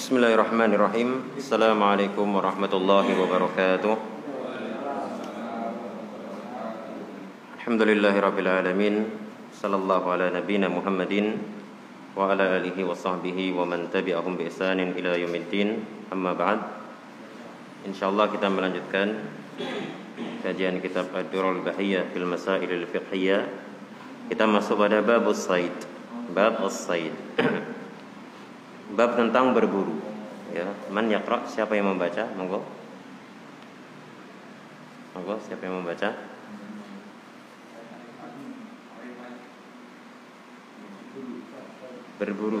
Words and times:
بسم 0.00 0.16
الله 0.16 0.32
الرحمن 0.32 0.72
الرحيم 0.80 1.08
السلام 1.44 1.76
عليكم 1.76 2.24
ورحمة 2.24 2.72
الله 2.72 3.06
وبركاته 3.20 3.92
الحمد 7.60 7.82
لله 7.84 8.14
رب 8.16 8.38
العالمين 8.40 8.94
صلى 9.60 9.76
الله 9.76 10.02
على 10.08 10.26
نبينا 10.40 10.72
محمد 10.72 11.14
وعلى 12.16 12.44
آله 12.56 12.76
وصحبه 12.80 13.38
ومن 13.52 13.92
تبعهم 13.92 14.32
بإحسان 14.40 14.96
إلى 14.96 15.20
يوم 15.20 15.34
الدين 15.36 15.68
أما 16.16 16.32
بعد 16.32 16.58
إن 17.84 17.92
شاء 17.92 18.08
الله 18.08 18.40
kita 18.40 18.48
melanjutkan 18.48 19.20
kajian 20.40 20.80
kitab 20.80 21.12
Ad-Durul 21.12 21.60
Bahiyah 21.60 22.08
fil 22.08 22.24
Masail 22.24 22.72
al-Fiqhiyah 22.72 23.44
kita 24.32 24.48
masuk 24.48 24.80
pada 24.80 25.04
bab 25.04 25.28
as-Said 25.28 25.76
bab 26.32 26.56
as-Said 26.64 27.12
bab 28.94 29.16
tentang 29.18 29.54
berburu. 29.54 29.98
Ya, 30.50 30.66
man 30.90 31.06
yaqra? 31.06 31.46
Siapa 31.46 31.78
yang 31.78 31.94
membaca? 31.94 32.26
Monggo. 32.34 32.66
Monggo, 35.14 35.36
siapa 35.46 35.62
yang 35.66 35.82
membaca? 35.82 36.10
Berburu. 42.20 42.60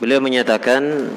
Beliau 0.00 0.24
menyatakan 0.24 1.12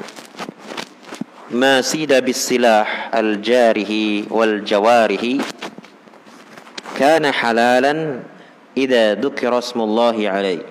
Ma 1.56 1.80
sida 1.80 2.20
bis 2.20 2.38
silah 2.44 3.10
al-jarihi 3.16 4.28
wal 4.28 4.60
jawarihi 4.62 5.40
Kana 7.00 7.32
halalan 7.32 8.28
Ida 8.76 9.16
dukira 9.16 9.64
asmullahi 9.64 10.28
alaih 10.28 10.68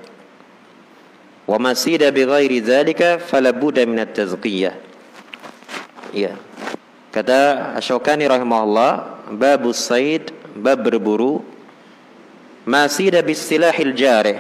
Wa 1.49 1.57
ma 1.57 1.73
sida 1.73 2.13
bi 2.13 2.29
ghairi 2.29 2.61
dhalika 2.61 3.17
Falabuda 3.17 3.83
minat 3.89 4.13
tazqiyah 4.13 4.93
Iya. 6.13 6.37
Kata 7.09 7.73
Asyokani 7.77 8.29
rahimahullah, 8.29 9.25
babus 9.33 9.81
said, 9.81 10.29
bab 10.53 10.85
berburu, 10.85 11.41
masih 12.69 13.09
ada 13.09 13.25
bistilahil 13.25 13.97
jareh. 13.97 14.39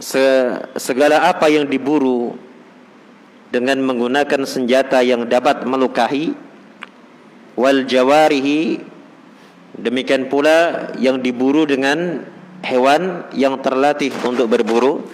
Segala 0.00 1.30
apa 1.30 1.46
yang 1.46 1.70
diburu 1.70 2.34
dengan 3.54 3.78
menggunakan 3.86 4.42
senjata 4.42 4.98
yang 5.06 5.30
dapat 5.30 5.62
melukai 5.62 6.34
wal 7.54 7.86
jawarihi 7.86 8.82
demikian 9.78 10.26
pula 10.26 10.90
yang 10.98 11.22
diburu 11.22 11.62
dengan 11.62 12.26
hewan 12.66 13.30
yang 13.30 13.62
terlatih 13.62 14.10
untuk 14.26 14.50
berburu 14.50 15.06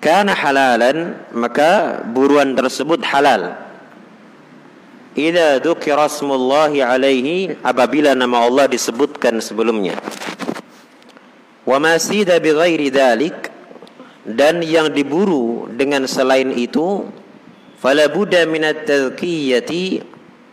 kana 0.00 0.32
halalan 0.32 1.20
maka 1.36 2.00
buruan 2.08 2.56
tersebut 2.56 3.04
halal. 3.04 3.60
Idza 5.12 5.60
dzukira 5.60 6.08
alaihi 6.08 7.60
apabila 7.60 8.16
nama 8.16 8.48
Allah 8.48 8.64
disebutkan 8.64 9.44
sebelumnya 9.44 10.00
wa 11.66 11.78
dzalik 11.78 13.38
dan 14.22 14.62
yang 14.62 14.90
diburu 14.90 15.66
dengan 15.70 16.06
selain 16.06 16.54
itu 16.54 17.06
fala 17.78 18.06
budda 18.06 18.46
minat 18.46 18.86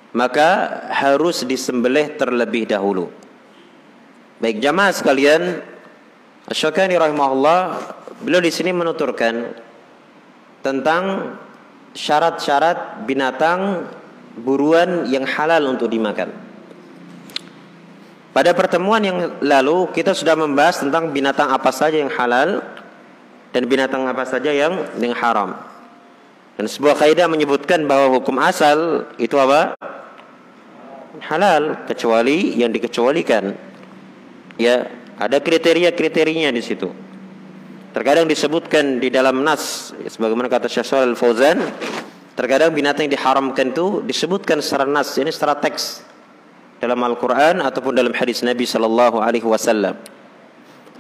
maka 0.09 0.49
harus 0.89 1.45
disembelih 1.45 2.17
terlebih 2.17 2.65
dahulu 2.65 3.13
baik 4.41 4.57
jamaah 4.57 4.93
sekalian 4.93 5.43
Asyakani 6.49 6.97
rahimahullah 6.97 7.77
Beliau 8.19 8.43
di 8.43 8.51
sini 8.51 8.75
menuturkan 8.75 9.55
tentang 10.59 11.35
syarat-syarat 11.95 13.07
binatang 13.07 13.87
buruan 14.35 15.07
yang 15.07 15.23
halal 15.23 15.71
untuk 15.71 15.87
dimakan. 15.87 16.27
Pada 18.39 18.55
pertemuan 18.55 19.03
yang 19.03 19.35
lalu 19.43 19.91
kita 19.91 20.15
sudah 20.15 20.31
membahas 20.31 20.79
tentang 20.79 21.11
binatang 21.11 21.51
apa 21.51 21.75
saja 21.75 21.99
yang 21.99 22.07
halal 22.07 22.63
dan 23.51 23.67
binatang 23.67 24.07
apa 24.07 24.23
saja 24.23 24.47
yang 24.55 24.79
yang 24.95 25.11
haram. 25.11 25.59
Dan 26.55 26.71
sebuah 26.71 26.95
kaidah 27.03 27.27
menyebutkan 27.27 27.83
bahwa 27.83 28.15
hukum 28.15 28.39
asal 28.39 29.11
itu 29.19 29.35
apa? 29.35 29.75
halal 31.19 31.83
kecuali 31.83 32.55
yang 32.55 32.71
dikecualikan. 32.71 33.59
Ya, 34.55 34.87
ada 35.19 35.43
kriteria-kriterianya 35.43 36.55
di 36.55 36.63
situ. 36.63 36.87
Terkadang 37.91 38.23
disebutkan 38.23 39.03
di 39.03 39.11
dalam 39.11 39.43
nas 39.43 39.91
sebagaimana 40.07 40.47
kata 40.47 40.71
Syekh 40.71 40.95
Al 40.95 41.19
Fauzan, 41.19 41.59
terkadang 42.39 42.71
binatang 42.71 43.11
yang 43.11 43.19
diharamkan 43.19 43.75
itu 43.75 43.99
disebutkan 44.07 44.63
secara 44.63 44.87
nas, 44.87 45.11
ini 45.19 45.27
secara 45.27 45.59
teks 45.59 46.07
dalam 46.79 46.99
Al-Qur'an 47.03 47.59
ataupun 47.59 47.93
dalam 47.95 48.15
hadis 48.15 48.41
Nabi 48.41 48.63
sallallahu 48.63 49.19
alaihi 49.19 49.45
wasallam. 49.45 49.99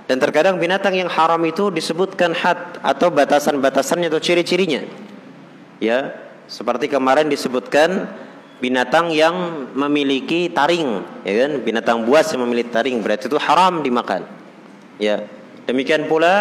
Dan 0.09 0.17
terkadang 0.17 0.57
binatang 0.57 0.97
yang 0.97 1.07
haram 1.07 1.39
itu 1.45 1.69
disebutkan 1.69 2.33
had 2.33 2.81
atau 2.81 3.13
batasan-batasannya 3.13 4.09
atau 4.09 4.17
ciri-cirinya. 4.17 4.81
Ya, 5.79 6.17
seperti 6.49 6.89
kemarin 6.89 7.29
disebutkan 7.29 8.09
binatang 8.57 9.13
yang 9.13 9.69
memiliki 9.77 10.49
taring, 10.49 11.05
ya 11.21 11.45
kan? 11.45 11.51
Binatang 11.61 11.97
buas 12.09 12.25
yang 12.33 12.41
memiliki 12.43 12.73
taring 12.73 12.99
berarti 13.05 13.29
itu 13.29 13.37
haram 13.37 13.85
dimakan. 13.85 14.25
Ya. 14.97 15.29
Demikian 15.69 16.09
pula 16.09 16.35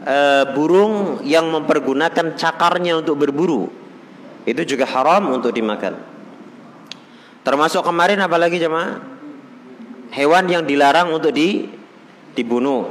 e, 0.00 0.16
burung 0.56 1.20
yang 1.28 1.52
mempergunakan 1.52 2.40
cakarnya 2.40 3.04
untuk 3.04 3.20
berburu. 3.20 3.68
Itu 4.48 4.64
juga 4.64 4.88
haram 4.88 5.28
untuk 5.36 5.52
dimakan. 5.52 6.13
Termasuk 7.44 7.84
kemarin 7.84 8.18
apalagi 8.24 8.56
jemaah? 8.56 9.04
Hewan 10.10 10.48
yang 10.48 10.64
dilarang 10.64 11.12
untuk 11.12 11.30
di 11.30 11.68
dibunuh. 12.32 12.88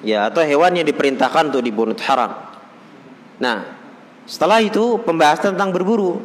Ya, 0.00 0.28
atau 0.28 0.40
hewan 0.44 0.76
yang 0.76 0.86
diperintahkan 0.88 1.52
untuk 1.52 1.64
dibunuh 1.64 1.96
haram. 2.08 2.36
Nah, 3.36 3.68
setelah 4.24 4.64
itu 4.64 5.00
pembahasan 5.04 5.54
tentang 5.54 5.72
berburu. 5.76 6.24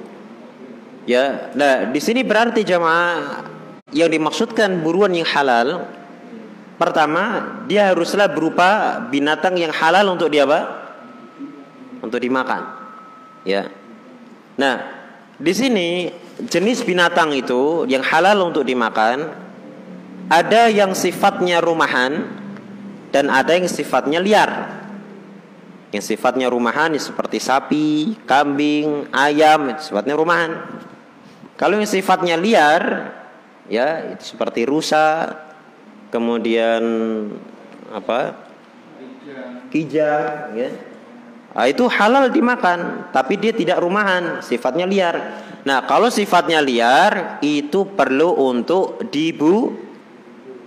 Ya, 1.03 1.49
nah 1.57 1.89
di 1.89 1.97
sini 1.97 2.21
berarti 2.21 2.61
jamaah 2.61 3.41
yang 3.91 4.07
dimaksudkan 4.07 4.85
buruan 4.85 5.11
yang 5.11 5.25
halal 5.25 5.89
pertama 6.77 7.57
dia 7.65 7.89
haruslah 7.89 8.29
berupa 8.29 9.01
binatang 9.09 9.57
yang 9.57 9.73
halal 9.73 10.13
untuk 10.13 10.29
dia 10.29 10.45
apa? 10.45 10.61
Untuk 12.05 12.21
dimakan. 12.21 12.69
Ya. 13.45 13.69
Nah, 14.57 14.81
di 15.41 15.53
sini 15.57 16.13
jenis 16.47 16.81
binatang 16.87 17.35
itu 17.35 17.85
yang 17.85 18.01
halal 18.01 18.49
untuk 18.49 18.65
dimakan 18.65 19.29
ada 20.31 20.71
yang 20.71 20.95
sifatnya 20.95 21.59
rumahan 21.59 22.23
dan 23.11 23.27
ada 23.27 23.51
yang 23.51 23.67
sifatnya 23.67 24.23
liar. 24.23 24.79
Yang 25.91 26.15
sifatnya 26.15 26.47
rumahan 26.47 26.95
ya 26.95 27.01
seperti 27.03 27.43
sapi, 27.43 28.15
kambing, 28.23 29.11
ayam, 29.11 29.75
sifatnya 29.75 30.15
rumahan. 30.15 30.55
Kalau 31.59 31.75
yang 31.75 31.85
sifatnya 31.85 32.39
liar, 32.39 33.11
ya 33.67 34.15
itu 34.15 34.33
seperti 34.33 34.63
rusa, 34.63 35.35
kemudian 36.15 36.81
apa? 37.91 38.39
Kijang, 39.67 40.55
ya. 40.55 40.90
Nah, 41.51 41.67
itu 41.67 41.83
halal 41.91 42.31
dimakan, 42.31 43.11
tapi 43.11 43.35
dia 43.35 43.51
tidak 43.51 43.83
rumahan, 43.83 44.39
sifatnya 44.39 44.87
liar. 44.87 45.15
Nah, 45.67 45.83
kalau 45.83 46.07
sifatnya 46.07 46.63
liar 46.63 47.43
itu 47.43 47.91
perlu 47.91 48.39
untuk 48.39 49.03
dibu 49.11 49.75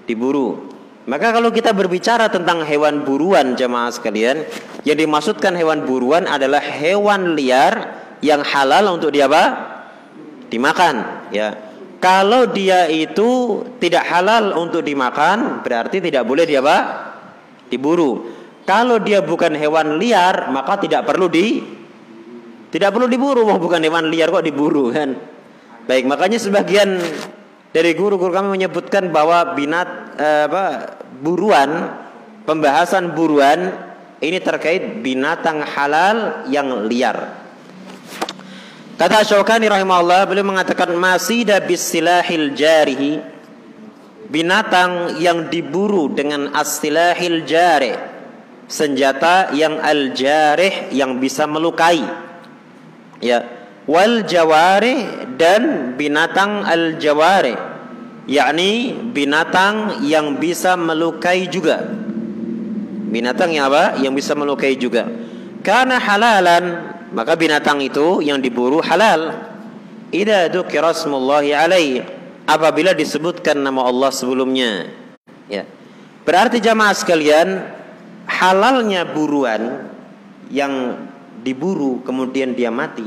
diburu. 0.05 0.75
Maka 1.05 1.37
kalau 1.37 1.53
kita 1.53 1.73
berbicara 1.77 2.33
tentang 2.33 2.65
hewan 2.65 3.05
buruan 3.05 3.57
jemaah 3.57 3.93
sekalian, 3.93 4.45
yang 4.85 4.97
dimaksudkan 4.97 5.53
hewan 5.57 5.85
buruan 5.85 6.25
adalah 6.25 6.61
hewan 6.61 7.37
liar 7.37 8.01
yang 8.25 8.41
halal 8.41 8.97
untuk 8.97 9.13
dia 9.13 9.29
apa? 9.29 9.45
Dimakan, 10.49 11.29
ya. 11.33 11.53
Kalau 12.01 12.49
dia 12.53 12.89
itu 12.93 13.65
tidak 13.81 14.05
halal 14.05 14.53
untuk 14.61 14.85
dimakan, 14.85 15.65
berarti 15.65 16.05
tidak 16.05 16.25
boleh 16.29 16.45
dia 16.45 16.61
apa? 16.61 16.79
Diburu. 17.73 18.34
Kalau 18.65 18.97
dia 18.97 19.21
bukan 19.21 19.53
hewan 19.53 20.01
liar, 20.01 20.49
maka 20.49 20.81
tidak 20.81 21.05
perlu 21.05 21.29
di 21.29 21.61
tidak 22.73 22.91
perlu 22.91 23.07
diburu, 23.07 23.47
bukan 23.61 23.79
hewan 23.85 24.11
liar 24.11 24.33
kok 24.33 24.43
diburu 24.43 24.91
kan. 24.91 25.15
Baik, 25.85 26.09
makanya 26.09 26.41
sebagian 26.41 26.97
dari 27.71 27.93
guru-guru 27.93 28.33
kami 28.33 28.57
menyebutkan 28.57 29.13
bahwa 29.13 29.53
binat 29.53 30.17
eh, 30.17 30.49
apa 30.49 30.65
buruan 31.21 31.93
pembahasan 32.49 33.13
buruan 33.13 33.69
ini 34.25 34.41
terkait 34.41 35.05
binatang 35.05 35.61
halal 35.61 36.49
yang 36.49 36.89
liar. 36.89 37.45
Kata 38.97 39.27
Syaukani 39.27 39.69
rahimahullah 39.69 40.25
beliau 40.25 40.47
mengatakan 40.49 40.95
masih 40.97 41.45
bisilahil 41.67 42.57
jarihi 42.57 43.21
binatang 44.33 45.21
yang 45.21 45.53
diburu 45.53 46.09
dengan 46.09 46.49
astilahil 46.55 47.45
jari 47.45 48.14
senjata 48.67 49.53
yang 49.53 49.79
al 49.81 50.13
jarih 50.17 50.91
yang 50.95 51.21
bisa 51.21 51.45
melukai. 51.49 52.03
Ya. 53.21 53.45
Wal 53.85 54.25
jawari 54.25 55.29
dan 55.37 55.93
binatang 56.01 56.65
al 56.65 56.97
jawari 56.97 57.75
yakni 58.25 58.97
binatang 59.13 60.05
yang 60.05 60.41
bisa 60.41 60.77
melukai 60.77 61.49
juga. 61.49 61.85
Binatang 63.13 63.55
yang 63.55 63.71
apa? 63.71 64.01
Yang 64.01 64.25
bisa 64.25 64.33
melukai 64.35 64.75
juga. 64.75 65.07
Karena 65.63 66.01
halalan 66.01 66.65
maka 67.15 67.39
binatang 67.39 67.79
itu 67.85 68.25
yang 68.25 68.43
diburu 68.43 68.83
halal. 68.83 69.53
Idza 70.11 70.51
dzukira 70.51 70.95
smullahi 70.95 71.55
alaihi 71.55 72.03
apabila 72.47 72.93
disebutkan 72.95 73.61
nama 73.61 73.87
Allah 73.87 74.11
sebelumnya. 74.11 74.91
Ya. 75.47 75.69
Berarti 76.25 76.59
jamaah 76.59 76.97
sekalian 76.97 77.49
halalnya 78.25 79.09
buruan 79.09 79.93
yang 80.49 81.05
diburu 81.45 82.01
kemudian 82.05 82.57
dia 82.57 82.73
mati 82.73 83.07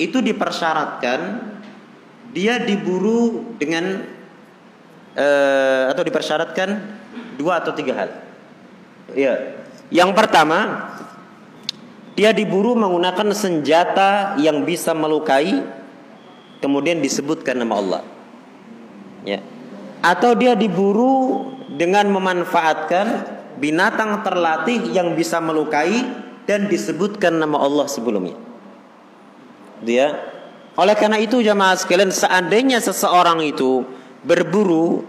itu 0.00 0.18
dipersyaratkan 0.18 1.52
dia 2.34 2.58
diburu 2.58 3.54
dengan 3.62 4.02
uh, 5.14 5.82
atau 5.94 6.02
dipersyaratkan 6.02 6.68
dua 7.38 7.62
atau 7.62 7.70
tiga 7.70 7.94
hal. 7.94 8.10
Ya, 9.14 9.62
yang 9.94 10.10
pertama 10.12 10.90
dia 12.18 12.34
diburu 12.34 12.74
menggunakan 12.74 13.30
senjata 13.30 14.34
yang 14.42 14.66
bisa 14.66 14.90
melukai, 14.94 15.62
kemudian 16.58 16.98
disebutkan 16.98 17.62
nama 17.62 17.74
Allah. 17.78 18.02
Ya, 19.22 19.38
atau 20.02 20.34
dia 20.34 20.58
diburu 20.58 21.46
dengan 21.70 22.10
memanfaatkan 22.10 23.06
binatang 23.58 24.22
terlatih 24.26 24.90
yang 24.90 25.14
bisa 25.14 25.38
melukai 25.38 26.04
dan 26.44 26.68
disebutkan 26.68 27.40
nama 27.40 27.60
Allah 27.60 27.86
sebelumnya. 27.88 28.36
Dia 29.84 30.34
oleh 30.74 30.94
karena 30.98 31.22
itu 31.22 31.38
jamaah 31.38 31.78
sekalian 31.78 32.10
seandainya 32.10 32.82
seseorang 32.82 33.38
itu 33.46 33.86
berburu 34.26 35.06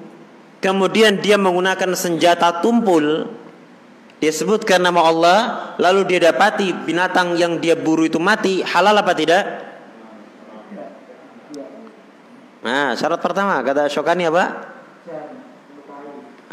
kemudian 0.62 1.18
dia 1.18 1.42
menggunakan 1.42 1.98
senjata 1.98 2.62
tumpul 2.62 3.26
dia 4.22 4.32
sebutkan 4.32 4.80
nama 4.80 5.02
Allah 5.10 5.40
lalu 5.82 6.06
dia 6.06 6.30
dapati 6.30 6.72
binatang 6.86 7.34
yang 7.36 7.58
dia 7.58 7.74
buru 7.74 8.06
itu 8.06 8.22
mati 8.22 8.62
halal 8.62 8.96
apa 8.96 9.14
tidak? 9.18 9.44
Nah 12.66 12.94
syarat 12.98 13.22
pertama 13.22 13.62
kata 13.62 13.90
Syokani 13.90 14.30
apa? 14.30 14.75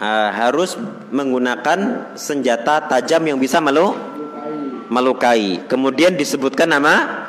Uh, 0.03 0.35
harus 0.35 0.75
menggunakan 1.15 2.11
senjata 2.19 2.91
tajam 2.91 3.23
yang 3.23 3.39
bisa 3.39 3.63
melu 3.63 3.95
melukai. 4.91 5.63
Kemudian 5.71 6.19
disebutkan 6.19 6.75
nama 6.75 7.23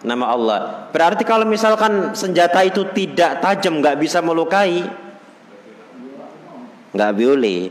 nama 0.00 0.24
Allah. 0.32 0.60
Berarti 0.96 1.28
kalau 1.28 1.44
misalkan 1.44 2.16
senjata 2.16 2.64
itu 2.64 2.88
tidak 2.96 3.44
tajam, 3.44 3.84
nggak 3.84 4.00
bisa 4.00 4.24
melukai, 4.24 4.80
nggak 6.96 7.12
boleh. 7.12 7.68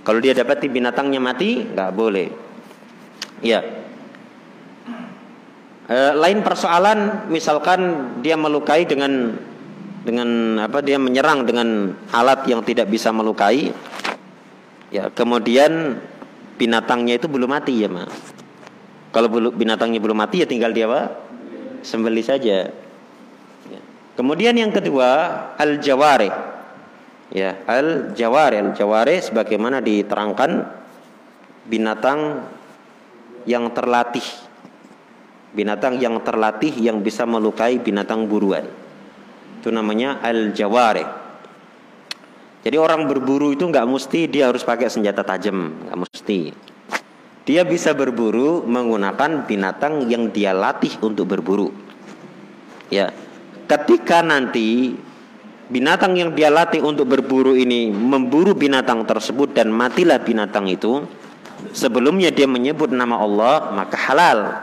Kalau 0.00 0.16
dia 0.16 0.32
dapat 0.32 0.64
binatangnya 0.64 1.20
mati, 1.20 1.68
nggak 1.68 1.90
boleh. 1.92 2.32
Ya. 3.44 3.60
Lain 5.92 6.40
persoalan, 6.40 7.28
misalkan 7.28 7.80
dia 8.24 8.40
melukai 8.40 8.88
dengan 8.88 9.36
dengan 10.04 10.60
apa? 10.60 10.84
Dia 10.84 11.00
menyerang 11.00 11.48
dengan 11.48 11.96
alat 12.12 12.44
yang 12.44 12.60
tidak 12.60 12.92
bisa 12.92 13.08
melukai. 13.10 13.72
Ya, 14.92 15.10
kemudian 15.10 15.98
binatangnya 16.60 17.18
itu 17.18 17.26
belum 17.26 17.50
mati 17.50 17.82
ya, 17.82 17.88
mas. 17.90 18.12
Kalau 19.10 19.32
binatangnya 19.50 19.98
belum 19.98 20.20
mati 20.20 20.44
ya 20.44 20.46
tinggal 20.46 20.70
dia 20.70 20.86
apa? 20.86 21.24
sembeli 21.84 22.24
saja. 22.24 22.72
Ya. 23.68 23.80
Kemudian 24.16 24.56
yang 24.56 24.72
kedua 24.72 25.08
al 25.56 25.80
jawari. 25.80 26.32
Ya, 27.34 27.60
al 27.68 28.14
jawari, 28.16 28.56
al 28.60 28.72
jawari 28.72 29.20
sebagaimana 29.20 29.84
diterangkan 29.84 30.64
binatang 31.68 32.48
yang 33.44 33.68
terlatih. 33.76 34.24
Binatang 35.54 36.00
yang 36.00 36.18
terlatih 36.24 36.74
yang 36.80 37.04
bisa 37.04 37.28
melukai 37.28 37.78
binatang 37.78 38.26
buruan. 38.26 38.83
Itu 39.64 39.72
namanya 39.72 40.20
al-jawari. 40.20 41.08
Jadi 42.68 42.76
orang 42.76 43.08
berburu 43.08 43.56
itu 43.56 43.64
nggak 43.64 43.88
mesti 43.88 44.28
dia 44.28 44.52
harus 44.52 44.60
pakai 44.60 44.92
senjata 44.92 45.24
tajam, 45.24 45.72
nggak 45.88 46.04
mesti. 46.04 46.52
Dia 47.48 47.64
bisa 47.64 47.96
berburu 47.96 48.60
menggunakan 48.68 49.48
binatang 49.48 50.04
yang 50.12 50.28
dia 50.28 50.52
latih 50.52 50.92
untuk 51.00 51.32
berburu. 51.32 51.72
Ya, 52.92 53.08
ketika 53.64 54.20
nanti 54.20 55.00
binatang 55.72 56.12
yang 56.12 56.36
dia 56.36 56.52
latih 56.52 56.84
untuk 56.84 57.08
berburu 57.08 57.56
ini 57.56 57.88
memburu 57.88 58.52
binatang 58.52 59.08
tersebut 59.08 59.56
dan 59.56 59.72
matilah 59.72 60.20
binatang 60.20 60.68
itu, 60.68 61.08
sebelumnya 61.72 62.28
dia 62.28 62.44
menyebut 62.44 62.92
nama 62.92 63.16
Allah 63.16 63.72
maka 63.72 63.96
halal. 63.96 64.60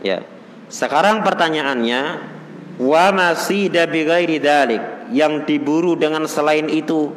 Ya. 0.00 0.24
Sekarang 0.72 1.20
pertanyaannya, 1.20 2.00
wa 2.78 3.10
masida 3.10 3.84
bighairi 3.90 4.38
dalik 4.38 5.10
yang 5.10 5.42
diburu 5.44 5.98
dengan 5.98 6.24
selain 6.30 6.70
itu 6.70 7.12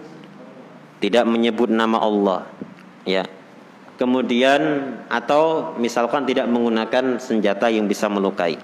tidak 1.02 1.26
menyebut 1.30 1.70
nama 1.70 2.02
Allah. 2.02 2.42
Ya. 3.06 3.26
Kemudian 3.98 4.62
atau 5.14 5.78
misalkan 5.78 6.26
tidak 6.26 6.50
menggunakan 6.50 7.22
senjata 7.22 7.70
yang 7.70 7.86
bisa 7.86 8.10
melukai 8.10 8.58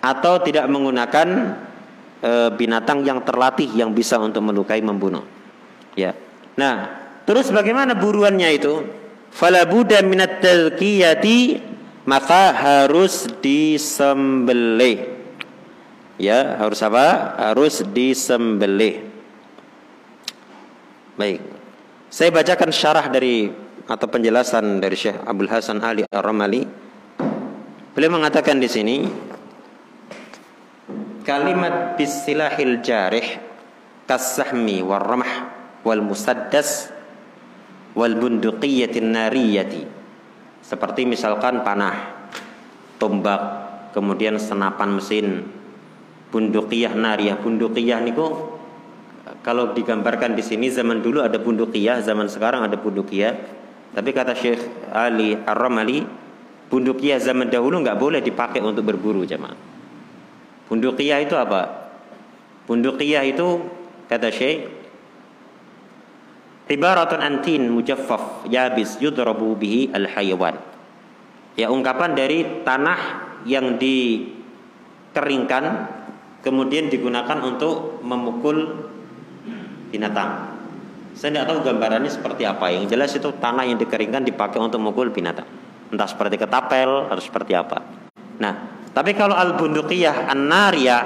atau 0.00 0.40
tidak 0.40 0.64
menggunakan 0.72 1.28
e, 2.24 2.32
binatang 2.56 3.04
yang 3.04 3.20
terlatih 3.20 3.68
yang 3.76 3.92
bisa 3.92 4.16
untuk 4.16 4.40
melukai 4.40 4.80
membunuh. 4.80 5.28
Ya. 5.92 6.16
Nah, 6.56 6.88
terus 7.28 7.52
bagaimana 7.52 7.92
buruannya 7.92 8.48
itu? 8.56 8.74
fala 9.36 9.68
budda 9.68 10.00
minat 10.00 10.40
maka 12.08 12.42
harus 12.56 13.28
disembelih 13.44 15.15
ya 16.20 16.60
harus 16.60 16.80
apa? 16.84 17.36
Harus 17.52 17.84
disembelih. 17.92 19.04
Baik. 21.16 21.40
Saya 22.12 22.28
bacakan 22.32 22.70
syarah 22.72 23.08
dari 23.08 23.48
atau 23.86 24.06
penjelasan 24.10 24.82
dari 24.82 24.96
Syekh 24.98 25.16
Abdul 25.22 25.50
Hasan 25.50 25.78
Ali 25.80 26.02
Ar-Ramali. 26.10 26.66
Beliau 27.96 28.12
mengatakan 28.12 28.60
di 28.60 28.68
sini 28.68 28.96
kalimat 31.24 31.96
bisilahil 31.96 32.84
jarih 32.84 33.40
kasahmi 34.04 34.84
wal 34.84 35.00
ramah 35.00 35.32
wal 35.80 36.04
musaddas 36.04 36.92
wal 37.96 38.12
bunduqiyatin 38.12 39.16
nariyati. 39.16 39.82
Seperti 40.60 41.06
misalkan 41.08 41.62
panah 41.62 42.28
tombak 43.00 43.40
kemudian 43.96 44.36
senapan 44.36 44.98
mesin 44.98 45.26
bundukiyah 46.36 46.92
nariyah. 46.92 47.40
Bundukiyah 47.40 48.04
niku 48.04 48.52
kalau 49.40 49.72
digambarkan 49.72 50.36
di 50.36 50.44
sini 50.44 50.68
zaman 50.68 51.00
dulu 51.00 51.24
ada 51.24 51.40
bundukiyah 51.40 52.04
zaman 52.04 52.28
sekarang 52.28 52.68
ada 52.68 52.76
bundukiyah 52.76 53.32
tapi 53.96 54.12
kata 54.12 54.36
Syekh 54.36 54.60
Ali 54.92 55.32
Ar-Ramali 55.32 56.04
bundukiyah 56.68 57.16
zaman 57.16 57.48
dahulu 57.48 57.80
nggak 57.80 57.96
boleh 57.96 58.20
dipakai 58.20 58.60
untuk 58.60 58.84
berburu 58.84 59.24
jemaah. 59.24 59.56
Bundukiyah 60.68 61.24
itu 61.24 61.32
apa? 61.40 61.88
Bundukiyah 62.68 63.24
itu 63.24 63.64
kata 64.04 64.28
Syekh 64.28 64.76
Ibaratun 66.66 67.22
antin 67.22 67.70
mujaffaf 67.70 68.50
yabis 68.50 68.98
yudrabu 68.98 69.54
bihi 69.54 69.94
al 69.94 70.10
hayawan. 70.10 70.58
Ya 71.54 71.70
ungkapan 71.70 72.18
dari 72.18 72.66
tanah 72.66 73.22
yang 73.46 73.78
dikeringkan 73.78 75.64
kemudian 76.46 76.86
digunakan 76.86 77.42
untuk 77.42 77.98
memukul 78.06 78.86
binatang. 79.90 80.54
Saya 81.18 81.34
tidak 81.34 81.46
tahu 81.50 81.58
gambarannya 81.66 82.12
seperti 82.12 82.46
apa. 82.46 82.70
Yang 82.70 82.94
jelas 82.94 83.10
itu 83.18 83.34
tanah 83.34 83.66
yang 83.66 83.82
dikeringkan 83.82 84.22
dipakai 84.22 84.62
untuk 84.62 84.78
memukul 84.78 85.10
binatang. 85.10 85.48
Entah 85.90 86.06
seperti 86.06 86.38
ketapel 86.38 87.10
atau 87.10 87.22
seperti 87.22 87.58
apa. 87.58 87.82
Nah, 88.38 88.54
tapi 88.94 89.18
kalau 89.18 89.34
al-bunduqiyah 89.34 90.30
an-nariyah 90.30 91.02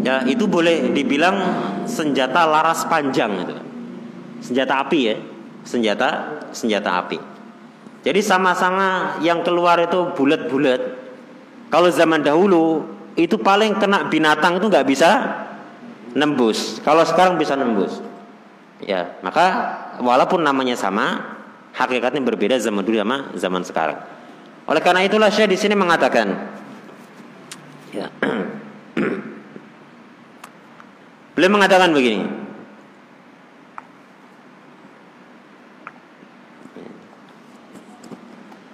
ya 0.00 0.24
itu 0.24 0.48
boleh 0.48 0.92
dibilang 0.96 1.36
senjata 1.84 2.48
laras 2.48 2.88
panjang 2.88 3.30
gitu 3.44 3.54
senjata 4.40 4.80
api 4.80 5.00
ya 5.04 5.16
senjata 5.64 6.08
senjata 6.56 6.90
api 7.04 7.18
jadi 8.00 8.20
sama-sama 8.24 9.20
yang 9.20 9.44
keluar 9.44 9.76
itu 9.76 10.16
bulat-bulat 10.16 10.80
kalau 11.68 11.92
zaman 11.92 12.24
dahulu 12.24 12.88
itu 13.18 13.38
paling 13.38 13.78
kena 13.78 14.06
binatang 14.06 14.58
itu 14.58 14.66
nggak 14.70 14.86
bisa 14.86 15.10
nembus. 16.14 16.82
Kalau 16.82 17.04
sekarang 17.06 17.38
bisa 17.38 17.56
nembus. 17.58 18.02
Ya 18.80 19.20
maka 19.20 19.76
walaupun 20.00 20.40
namanya 20.40 20.74
sama 20.74 21.36
hakikatnya 21.76 22.24
berbeda 22.24 22.56
zaman 22.58 22.82
dulu 22.82 22.98
sama 23.00 23.16
zaman 23.36 23.62
sekarang. 23.66 23.98
Oleh 24.70 24.82
karena 24.82 25.04
itulah 25.04 25.30
saya 25.32 25.50
di 25.50 25.58
sini 25.58 25.74
mengatakan 25.74 26.28
ya 27.90 28.06
beliau 31.34 31.50
mengatakan 31.50 31.90
begini 31.90 32.49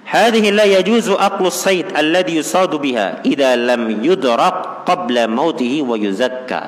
هذه 0.07 0.55
لا 0.55 0.63
يجوز 0.63 1.19
aqlu 1.19 1.51
الصيد 1.51 1.99
الذي 1.99 2.39
يصاد 2.39 2.79
بها 2.79 3.27
إذا 3.27 3.59
لم 3.59 4.07
yudrak 4.07 4.87
قبل 4.87 5.17
موته 5.27 5.83
ويزكى 5.83 6.63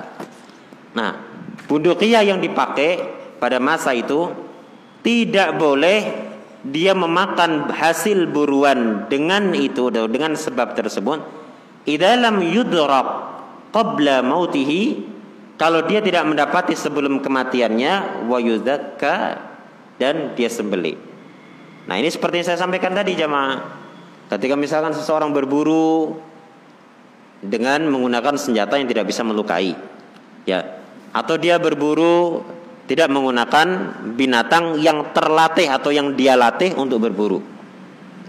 nah 0.99 1.15
bundukiah 1.71 2.27
yang 2.27 2.43
dipakai 2.43 2.99
pada 3.39 3.63
masa 3.63 3.95
itu 3.95 4.35
tidak 5.07 5.55
boleh 5.55 6.29
dia 6.67 6.93
memakan 6.93 7.71
hasil 7.71 8.27
buruan 8.27 9.07
dengan 9.07 9.55
itu 9.55 9.89
dengan 9.95 10.35
sebab 10.35 10.75
tersebut. 10.75 11.23
Idalam 11.87 12.43
yudrak 12.43 13.09
qabla 13.71 14.21
mautihi 14.27 15.07
kalau 15.57 15.87
dia 15.87 16.03
tidak 16.03 16.27
mendapati 16.27 16.75
sebelum 16.75 17.23
kematiannya 17.23 18.27
wa 18.27 18.39
dan 19.99 20.15
dia 20.35 20.51
sembelih. 20.51 21.08
Nah 21.89 21.97
ini 21.97 22.13
seperti 22.13 22.45
yang 22.45 22.47
saya 22.53 22.61
sampaikan 22.61 22.93
tadi 22.93 23.17
jamaah. 23.17 23.81
Ketika 24.29 24.61
misalkan 24.61 24.93
seseorang 24.93 25.33
berburu 25.33 26.21
dengan 27.41 27.81
menggunakan 27.89 28.37
senjata 28.37 28.77
yang 28.77 28.85
tidak 28.85 29.09
bisa 29.09 29.25
melukai, 29.25 29.73
ya, 30.45 30.85
atau 31.17 31.41
dia 31.41 31.57
berburu 31.57 32.45
tidak 32.85 33.09
menggunakan 33.09 33.97
binatang 34.21 34.77
yang 34.85 35.17
terlatih 35.17 35.73
atau 35.73 35.89
yang 35.89 36.13
dia 36.13 36.37
latih 36.37 36.77
untuk 36.77 37.09
berburu, 37.09 37.41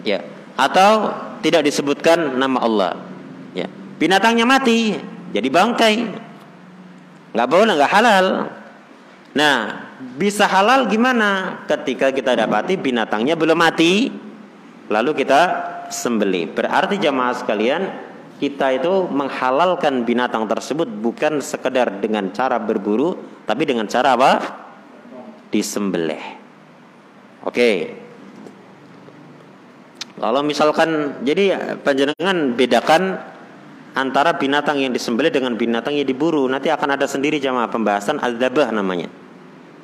ya, 0.07 0.23
atau 0.55 1.11
tidak 1.43 1.67
disebutkan 1.67 2.39
nama 2.39 2.63
Allah, 2.63 2.91
ya, 3.51 3.67
binatangnya 3.99 4.47
mati, 4.47 4.95
jadi 5.35 5.47
bangkai, 5.51 5.95
nggak 7.35 7.49
boleh, 7.51 7.75
nggak 7.75 7.91
halal. 7.91 8.25
Nah, 9.35 9.88
bisa 9.99 10.47
halal 10.47 10.87
gimana? 10.87 11.63
Ketika 11.67 12.09
kita 12.15 12.35
dapati 12.35 12.79
binatangnya 12.79 13.35
belum 13.35 13.59
mati, 13.59 14.07
lalu 14.87 15.11
kita 15.13 15.41
sembelih. 15.91 16.55
Berarti 16.55 16.95
jamaah 16.95 17.35
sekalian, 17.35 17.81
kita 18.39 18.79
itu 18.79 19.11
menghalalkan 19.11 20.07
binatang 20.07 20.47
tersebut 20.47 20.87
bukan 20.87 21.43
sekedar 21.43 21.99
dengan 21.99 22.31
cara 22.31 22.55
berburu, 22.55 23.19
tapi 23.43 23.67
dengan 23.67 23.85
cara 23.91 24.15
apa? 24.15 24.31
Disembelih. 25.51 26.23
Oke. 27.43 27.99
Kalau 30.19 30.43
misalkan 30.43 31.19
jadi 31.23 31.75
panjenengan 31.79 32.51
bedakan 32.55 33.19
antara 33.95 34.35
binatang 34.35 34.79
yang 34.79 34.91
disembelih 34.91 35.31
dengan 35.31 35.55
binatang 35.55 35.95
yang 35.95 36.07
diburu. 36.07 36.45
Nanti 36.47 36.71
akan 36.71 36.99
ada 36.99 37.07
sendiri 37.07 37.39
jamaah 37.39 37.71
pembahasan 37.71 38.19
adzabah 38.19 38.71
namanya. 38.71 39.07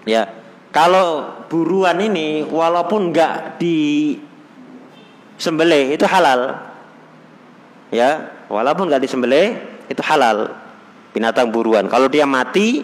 Ya, 0.06 0.30
kalau 0.70 1.34
buruan 1.50 1.98
ini 1.98 2.46
walaupun 2.46 3.10
nggak 3.10 3.58
di 3.58 4.14
sembelih 5.42 5.98
itu 5.98 6.06
halal. 6.06 6.62
Ya, 7.90 8.30
walaupun 8.50 8.90
nggak 8.92 9.02
disembelih 9.02 9.58
itu 9.90 10.02
halal 10.06 10.54
binatang 11.16 11.50
buruan. 11.50 11.88
Kalau 11.88 12.06
dia 12.12 12.28
mati, 12.28 12.84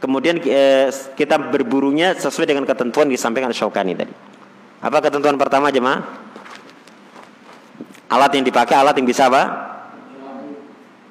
kemudian 0.00 0.40
eh, 0.42 0.88
kita 1.14 1.38
berburunya 1.38 2.16
sesuai 2.16 2.48
dengan 2.50 2.64
ketentuan 2.64 3.06
disampaikan 3.06 3.52
Syaukani 3.52 3.92
tadi. 3.92 4.14
Apa 4.80 5.04
ketentuan 5.04 5.36
pertama 5.36 5.68
jemaah? 5.68 6.02
Alat 8.06 8.32
yang 8.38 8.46
dipakai 8.46 8.74
alat 8.78 8.94
yang 8.96 9.06
bisa 9.06 9.26
apa? 9.26 9.42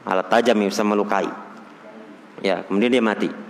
Alat 0.07 0.27
tajam 0.31 0.57
yang 0.57 0.71
bisa 0.71 0.81
melukai. 0.81 1.27
Ya, 2.41 2.63
kemudian 2.67 2.91
dia 2.91 3.03
mati. 3.03 3.44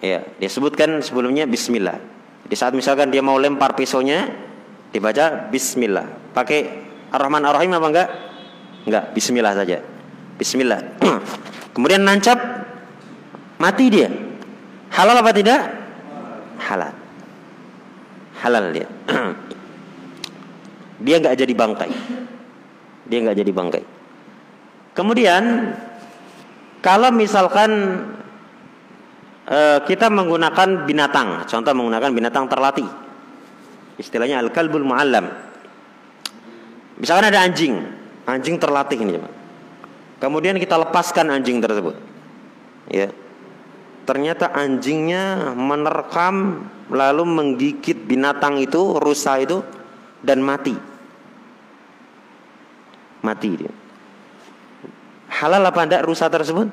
Ya, 0.00 0.24
dia 0.40 0.48
sebutkan 0.48 1.04
sebelumnya 1.04 1.44
bismillah. 1.44 2.00
Di 2.48 2.56
saat 2.56 2.72
misalkan 2.72 3.12
dia 3.12 3.20
mau 3.20 3.36
lempar 3.36 3.76
pisaunya 3.76 4.32
dibaca 4.90 5.52
bismillah. 5.52 6.32
Pakai 6.32 6.88
Ar-Rahman 7.12 7.44
Ar-Rahim 7.44 7.76
apa 7.76 7.86
enggak? 7.92 8.08
Enggak, 8.88 9.04
bismillah 9.12 9.52
saja. 9.52 9.84
Bismillah. 10.40 10.80
kemudian 11.76 12.00
nancap, 12.00 12.40
mati 13.60 13.92
dia. 13.92 14.08
Halal 14.88 15.20
apa 15.20 15.30
tidak? 15.36 15.60
Halal. 16.64 16.96
Halal 18.40 18.64
dia. 18.72 18.88
dia 21.04 21.16
nggak 21.20 21.36
jadi 21.36 21.52
bangkai. 21.52 21.92
Dia 23.04 23.18
nggak 23.20 23.36
jadi 23.36 23.52
bangkai. 23.52 23.84
Kemudian 24.96 25.76
kalau 26.80 27.12
misalkan 27.12 28.00
uh, 29.50 29.78
kita 29.84 30.06
menggunakan 30.08 30.86
binatang, 30.86 31.44
contoh 31.44 31.72
menggunakan 31.74 32.10
binatang 32.14 32.46
terlatih, 32.46 32.86
istilahnya 33.98 34.38
al-kalbul 34.40 34.86
muallam. 34.86 35.26
Misalkan 36.96 37.32
ada 37.34 37.42
anjing, 37.42 37.74
anjing 38.24 38.56
terlatih 38.56 38.98
ini, 39.02 39.18
Kemudian 40.20 40.60
kita 40.60 40.76
lepaskan 40.76 41.32
anjing 41.32 41.64
tersebut. 41.64 41.96
Ya. 42.92 43.08
Ternyata 44.04 44.52
anjingnya 44.52 45.56
menerkam 45.56 46.68
lalu 46.92 47.24
menggigit 47.24 48.04
binatang 48.04 48.60
itu, 48.60 49.00
rusa 49.00 49.40
itu 49.40 49.64
dan 50.20 50.44
mati. 50.44 50.76
Mati 53.24 53.48
dia. 53.56 53.72
Halal 55.40 55.64
apa 55.64 55.88
tidak 55.88 56.04
rusa 56.04 56.28
tersebut? 56.28 56.68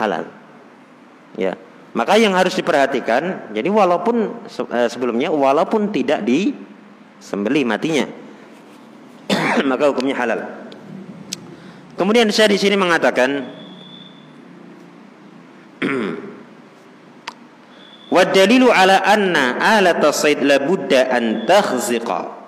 Halal. 0.00 0.39
Ya. 1.38 1.54
Maka 1.90 2.14
yang 2.14 2.38
harus 2.38 2.54
diperhatikan, 2.54 3.50
jadi 3.50 3.66
walaupun 3.66 4.46
eh, 4.46 4.86
sebelumnya 4.86 5.34
walaupun 5.34 5.90
tidak 5.90 6.22
disembelih 6.22 7.66
matinya, 7.66 8.06
maka 9.70 9.90
hukumnya 9.90 10.14
halal. 10.14 10.70
Kemudian 11.98 12.30
saya 12.30 12.46
di 12.46 12.62
sini 12.62 12.78
mengatakan 12.78 13.30
Wadalilu 18.14 18.70
ala 18.74 19.06
anna 19.06 19.58
alat 19.58 20.02
sayd 20.14 20.42
la 20.42 20.58
budda 20.62 21.10
an 21.10 21.46
takhziqa. 21.46 22.38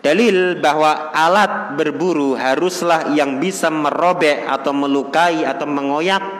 Dalil 0.00 0.56
bahwa 0.64 1.12
alat 1.12 1.76
berburu 1.76 2.32
haruslah 2.32 3.12
yang 3.12 3.36
bisa 3.36 3.68
merobek 3.68 4.48
atau 4.48 4.72
melukai 4.72 5.44
atau 5.44 5.68
mengoyak 5.68 6.39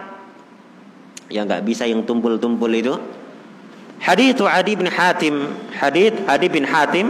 yang 1.30 1.46
nggak 1.46 1.62
bisa 1.64 1.86
yang 1.86 2.02
tumpul-tumpul 2.04 2.68
itu. 2.74 2.98
Hadits 4.02 4.40
Adi 4.42 4.74
bin 4.76 4.88
Hatim, 4.88 5.48
hadits 5.76 6.24
Adi 6.26 6.48
bin 6.48 6.64
Hatim 6.64 7.06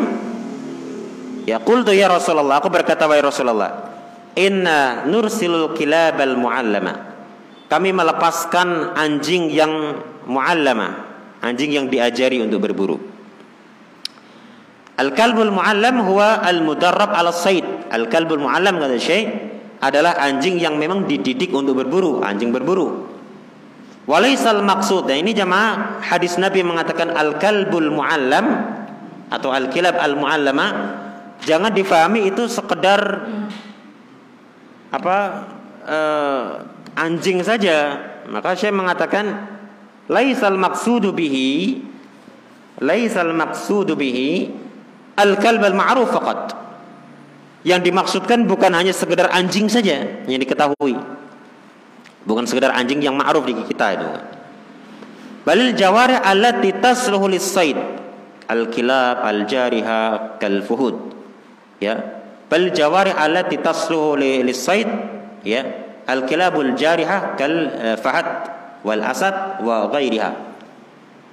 Ya 1.50 1.58
qultu 1.58 1.90
ya 1.90 2.06
Rasulullah, 2.06 2.62
aku 2.62 2.70
berkata 2.70 3.10
wahai 3.10 3.26
Rasulullah, 3.26 3.90
Inna 4.38 5.02
nursilul 5.02 5.74
kilabal 5.74 6.38
muallama. 6.38 7.10
Kami 7.66 7.90
melepaskan 7.90 8.94
anjing 8.94 9.50
yang 9.50 9.98
muallama, 10.30 11.10
anjing 11.42 11.74
yang 11.74 11.90
diajari 11.90 12.38
untuk 12.38 12.62
berburu. 12.62 13.02
Al-kalbul 14.94 15.50
muallam 15.50 16.06
huwa 16.06 16.38
al-mudarrab 16.46 17.18
ala 17.18 17.34
sayd. 17.34 17.66
Al-kalbul 17.90 18.46
muallam 18.46 18.78
kata 18.78 18.94
Syekh 19.02 19.26
adalah 19.82 20.22
anjing 20.22 20.54
yang 20.54 20.78
memang 20.78 21.10
dididik 21.10 21.50
untuk 21.50 21.82
berburu, 21.82 22.22
anjing 22.22 22.54
berburu. 22.54 23.09
Walaisal 24.08 24.64
maksud. 24.64 25.10
Dan 25.10 25.26
ini 25.26 25.36
jamaah 25.36 26.00
hadis 26.00 26.40
Nabi 26.40 26.64
mengatakan 26.64 27.12
al-kalbul 27.12 27.92
muallam 27.92 28.46
atau 29.28 29.52
al-kilab 29.52 29.98
al-muallama. 30.00 30.66
Jangan 31.44 31.72
difahami 31.72 32.28
itu 32.28 32.44
sekedar 32.48 33.24
apa 34.92 35.16
uh, 35.84 36.44
anjing 36.96 37.40
saja. 37.44 37.96
Maka 38.28 38.54
saya 38.54 38.72
mengatakan 38.72 39.48
laisal 40.06 40.54
maqsudu 40.54 41.10
bihi 41.16 41.82
laisal 42.80 43.32
maqsudu 43.32 43.96
bihi 43.96 44.52
al 45.16 45.36
kalb 45.40 45.64
al 45.64 45.76
ma'ruf 45.76 46.12
faqat. 46.12 46.56
Yang 47.60 47.92
dimaksudkan 47.92 48.48
bukan 48.48 48.72
hanya 48.72 48.92
sekedar 48.92 49.28
anjing 49.32 49.68
saja 49.68 50.24
yang 50.24 50.40
diketahui 50.40 50.96
bukan 52.24 52.44
sekedar 52.48 52.72
anjing 52.72 53.00
yang 53.00 53.16
ma'ruf 53.16 53.44
di 53.44 53.54
kita 53.56 53.86
itu. 53.96 54.08
Balil 55.44 55.72
jawari 55.72 56.16
allati 56.20 56.76
tasluhu 56.76 57.28
lis-sayd 57.30 57.76
al 58.50 58.68
kilab 58.68 59.24
al 59.24 59.48
jariha 59.48 60.36
kal 60.36 60.60
fuhud 60.64 60.96
ya. 61.80 62.20
Bal 62.50 62.74
jawari 62.74 63.14
allati 63.14 63.62
tasluhu 63.62 64.18
lis-sayd 64.18 64.90
ya. 65.46 65.62
Al-kilabul 66.10 66.74
jarihah 66.74 67.38
kal 67.38 67.54
eh, 67.70 67.94
fahad 67.94 68.26
wal 68.82 68.98
asad 68.98 69.62
wa 69.62 69.86
ghairiha. 69.86 70.30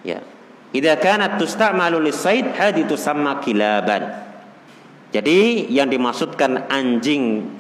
Ya. 0.06 0.22
Idza 0.70 0.94
kanat 1.02 1.42
tusta'malu 1.42 2.06
lis-sayd 2.06 2.54
hadi 2.54 2.86
tusamma 2.86 3.42
kilaban. 3.42 4.06
Jadi 5.10 5.72
yang 5.74 5.90
dimaksudkan 5.90 6.70
anjing 6.70 7.57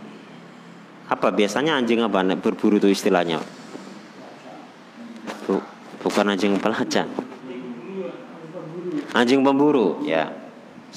apa 1.07 1.27
biasanya 1.31 1.79
anjing 1.79 2.03
apa 2.03 2.23
berburu 2.35 2.77
itu 2.77 2.91
istilahnya 2.91 3.39
bukan 6.03 6.25
anjing 6.35 6.59
pelacak 6.59 7.07
anjing 9.15 9.41
pemburu 9.41 10.03
ya 10.03 10.47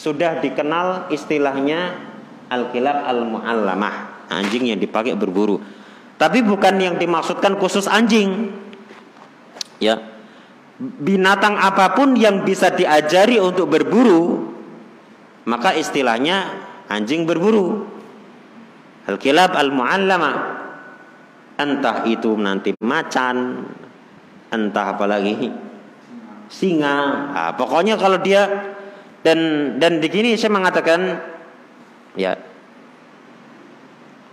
sudah 0.01 0.39
dikenal 0.41 1.11
istilahnya 1.11 2.11
al-kilab 2.51 3.07
al-muallamah, 3.07 4.27
anjing 4.33 4.75
yang 4.75 4.81
dipakai 4.81 5.15
berburu. 5.15 5.63
Tapi 6.17 6.45
bukan 6.45 6.77
yang 6.77 6.95
dimaksudkan 6.97 7.57
khusus 7.57 7.85
anjing. 7.85 8.53
Ya. 9.81 10.01
Binatang 10.81 11.61
apa 11.61 11.93
pun 11.93 12.17
yang 12.17 12.45
bisa 12.45 12.73
diajari 12.73 13.37
untuk 13.37 13.69
berburu, 13.69 14.53
maka 15.45 15.77
istilahnya 15.77 16.49
anjing 16.89 17.25
berburu. 17.25 18.00
Al-kilab 19.09 19.57
al-muallamah. 19.57 20.37
Entah 21.61 22.09
itu 22.09 22.37
nanti 22.41 22.73
macan, 22.81 23.69
entah 24.49 24.87
apalagi 24.97 25.53
singa. 26.51 27.31
Nah, 27.31 27.51
pokoknya 27.55 28.01
kalau 28.01 28.19
dia 28.19 28.49
dan 29.21 29.73
dan 29.77 30.01
di 30.01 30.09
sini 30.09 30.35
saya 30.41 30.57
mengatakan 30.57 31.01
Ya. 32.19 32.35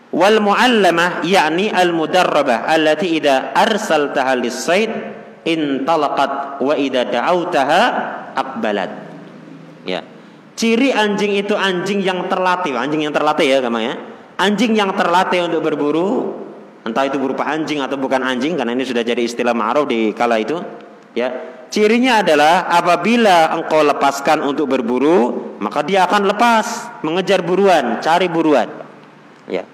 Wal 0.10 0.42
muallamah 0.42 1.22
yakni 1.28 1.70
al 1.70 1.94
mudarrabah 1.94 2.66
allati 2.66 3.20
idza 3.20 3.54
arsaltaha 3.54 4.34
lis-sayd 4.40 4.90
intalaqat 5.46 6.64
wa 6.64 6.74
idza 6.74 7.06
da'awtaha 7.06 7.82
aqbalat. 8.34 8.92
Ya. 9.86 10.02
Ciri 10.58 10.90
anjing 10.90 11.38
itu 11.38 11.54
anjing 11.54 12.02
yang 12.02 12.26
terlatih, 12.26 12.74
anjing 12.74 13.06
yang 13.06 13.14
terlatih 13.14 13.46
ya 13.46 13.58
gampang 13.62 13.94
ya. 13.94 13.96
Anjing 14.38 14.78
yang 14.78 14.94
terlatih 14.94 15.50
untuk 15.50 15.66
berburu, 15.66 16.38
entah 16.86 17.10
itu 17.10 17.18
berupa 17.18 17.50
anjing 17.50 17.82
atau 17.82 17.98
bukan 17.98 18.22
anjing 18.22 18.54
karena 18.54 18.78
ini 18.78 18.86
sudah 18.86 19.02
jadi 19.02 19.20
istilah 19.20 19.58
ma'ruf 19.58 19.90
di 19.90 20.14
kala 20.14 20.38
itu, 20.38 20.62
ya 21.18 21.58
Cirinya 21.68 22.24
adalah 22.24 22.72
apabila 22.72 23.52
engkau 23.52 23.84
lepaskan 23.84 24.40
untuk 24.40 24.72
berburu, 24.72 25.52
maka 25.60 25.84
dia 25.84 26.08
akan 26.08 26.32
lepas, 26.32 26.88
mengejar 27.04 27.44
buruan, 27.44 28.00
cari 28.00 28.32
buruan. 28.32 28.72
Ya. 29.52 29.68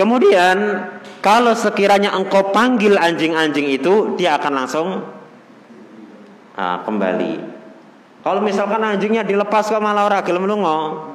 Kemudian 0.00 0.88
kalau 1.20 1.52
sekiranya 1.52 2.16
engkau 2.16 2.56
panggil 2.56 2.96
anjing-anjing 2.96 3.68
itu, 3.68 4.16
dia 4.16 4.40
akan 4.40 4.52
langsung 4.64 4.88
ah, 6.56 6.80
kembali. 6.88 7.34
Kalau 8.24 8.40
misalkan 8.40 8.80
anjingnya 8.80 9.22
dilepas 9.22 9.68
ke 9.68 9.76
malah 9.76 10.08
ora 10.08 10.24
gelem 10.24 10.48
lunga, 10.48 11.12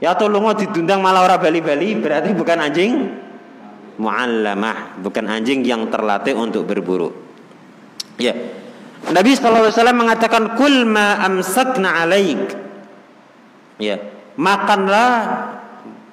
ya 0.00 0.16
atau 0.16 0.26
lunga 0.26 0.56
didundang 0.56 1.04
malah 1.04 1.28
ora 1.28 1.36
bali-bali, 1.36 1.94
berarti 2.00 2.32
bukan 2.32 2.58
anjing 2.58 2.92
muallamah, 4.00 4.96
bukan 5.04 5.28
anjing 5.28 5.60
yang 5.60 5.86
terlatih 5.92 6.32
untuk 6.32 6.64
berburu. 6.64 7.12
Ya. 8.16 8.32
Nabi 9.00 9.32
SAW 9.32 9.72
mengatakan 9.96 10.56
kul 10.56 10.88
ma 10.88 11.20
amsakna 11.24 12.04
alaik. 12.04 12.56
Ya, 13.80 13.96
makanlah 14.36 15.12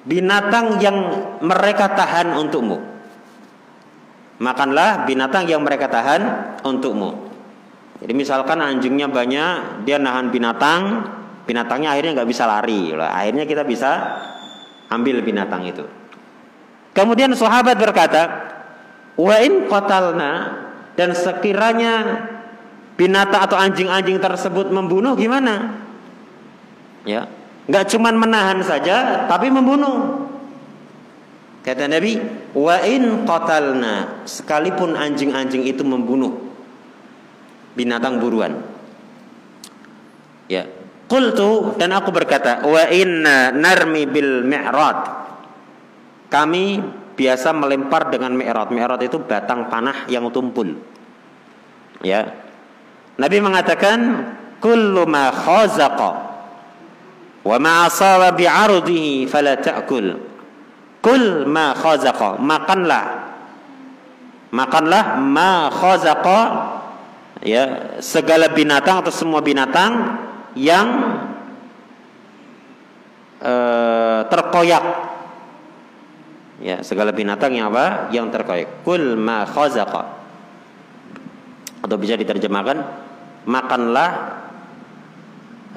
binatang 0.08 0.80
yang 0.80 0.96
mereka 1.44 1.92
tahan 1.92 2.32
untukmu. 2.32 2.80
Makanlah 4.40 5.04
binatang 5.04 5.44
yang 5.44 5.60
mereka 5.60 5.92
tahan 5.92 6.54
untukmu. 6.64 7.28
Jadi 7.98 8.12
misalkan 8.14 8.62
anjingnya 8.62 9.10
banyak, 9.10 9.84
dia 9.84 9.98
nahan 10.00 10.32
binatang, 10.32 10.82
binatangnya 11.48 11.96
akhirnya 11.96 12.20
nggak 12.20 12.28
bisa 12.28 12.44
lari. 12.44 12.92
Akhirnya 12.92 13.48
kita 13.48 13.64
bisa 13.64 13.90
ambil 14.92 15.24
binatang 15.24 15.64
itu. 15.64 15.88
Kemudian 16.92 17.32
sahabat 17.32 17.80
berkata, 17.80 18.52
wa 19.16 19.36
in 19.40 19.64
dan 20.92 21.10
sekiranya 21.16 21.94
binatang 23.00 23.48
atau 23.48 23.56
anjing-anjing 23.56 24.20
tersebut 24.20 24.68
membunuh 24.68 25.16
gimana? 25.16 25.80
Ya, 27.08 27.30
nggak 27.64 27.96
cuman 27.96 28.14
menahan 28.20 28.60
saja, 28.60 29.24
tapi 29.30 29.48
membunuh. 29.48 30.28
Kata 31.62 31.84
Nabi, 31.84 32.16
"Wa 32.56 32.80
in 32.84 33.28
qatalna," 33.28 34.24
sekalipun 34.24 34.96
anjing-anjing 34.96 35.68
itu 35.68 35.84
membunuh 35.84 36.48
binatang 37.76 38.18
buruan. 38.18 38.64
Ya. 40.48 40.77
Qultu 41.08 41.74
dan 41.80 41.96
aku 41.96 42.12
berkata, 42.12 42.68
"Wa 42.68 42.84
inna 42.92 43.48
narmi 43.48 44.04
bil 44.04 44.44
mi'rad." 44.44 44.98
Kami 46.28 46.64
biasa 47.16 47.56
melempar 47.56 48.12
dengan 48.12 48.36
mi'rad. 48.36 48.68
Mi'rad 48.68 49.00
itu 49.00 49.16
batang 49.24 49.72
panah 49.72 50.04
yang 50.12 50.28
tumpul. 50.28 50.76
Ya. 52.04 52.28
Nabi 53.16 53.40
mengatakan, 53.40 53.98
"Kullu 54.60 55.08
ma 55.08 55.32
khazaqa 55.32 56.12
wa 57.40 57.56
ma 57.56 57.88
asaba 57.88 58.36
bi'ardihi 58.36 59.24
fala 59.24 59.56
ta'kul." 59.56 60.28
Kul 61.00 61.48
ma 61.48 61.72
khazaqa, 61.72 62.36
makanlah. 62.36 63.04
Makanlah 64.52 65.16
ma 65.16 65.72
khazaqa 65.72 66.40
ya, 67.40 67.96
segala 68.04 68.52
binatang 68.52 69.00
atau 69.00 69.14
semua 69.14 69.38
binatang 69.38 70.18
yang 70.58 70.88
uh, 73.38 74.26
terkoyak. 74.26 74.84
Ya, 76.58 76.82
segala 76.82 77.14
binatang 77.14 77.54
yang 77.54 77.70
apa? 77.70 78.10
Yang 78.10 78.34
terkoyak. 78.34 78.82
Kul 78.82 79.14
ma 79.14 79.46
khazaqa. 79.46 80.18
Atau 81.86 81.96
bisa 82.02 82.18
diterjemahkan 82.18 82.82
makanlah 83.46 84.10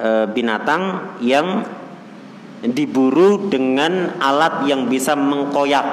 uh, 0.02 0.26
binatang 0.34 1.14
yang 1.22 1.62
diburu 2.62 3.46
dengan 3.46 4.18
alat 4.18 4.66
yang 4.66 4.90
bisa 4.90 5.14
mengkoyak. 5.14 5.86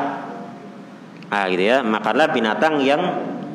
Ah 1.30 1.45
gitu 1.45 1.62
ya, 1.62 1.86
makanlah 1.86 2.34
binatang 2.34 2.82
yang 2.82 3.02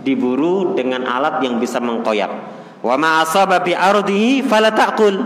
diburu 0.06 0.78
dengan 0.78 1.02
alat 1.06 1.42
yang 1.42 1.58
bisa 1.58 1.82
mengkoyak. 1.82 2.30
Wa 2.84 3.00
ma 3.00 3.24
asaba 3.24 3.64
bi 3.64 3.72
ardihi 3.72 4.44
fala 4.44 4.68
ta'kul. 4.76 5.16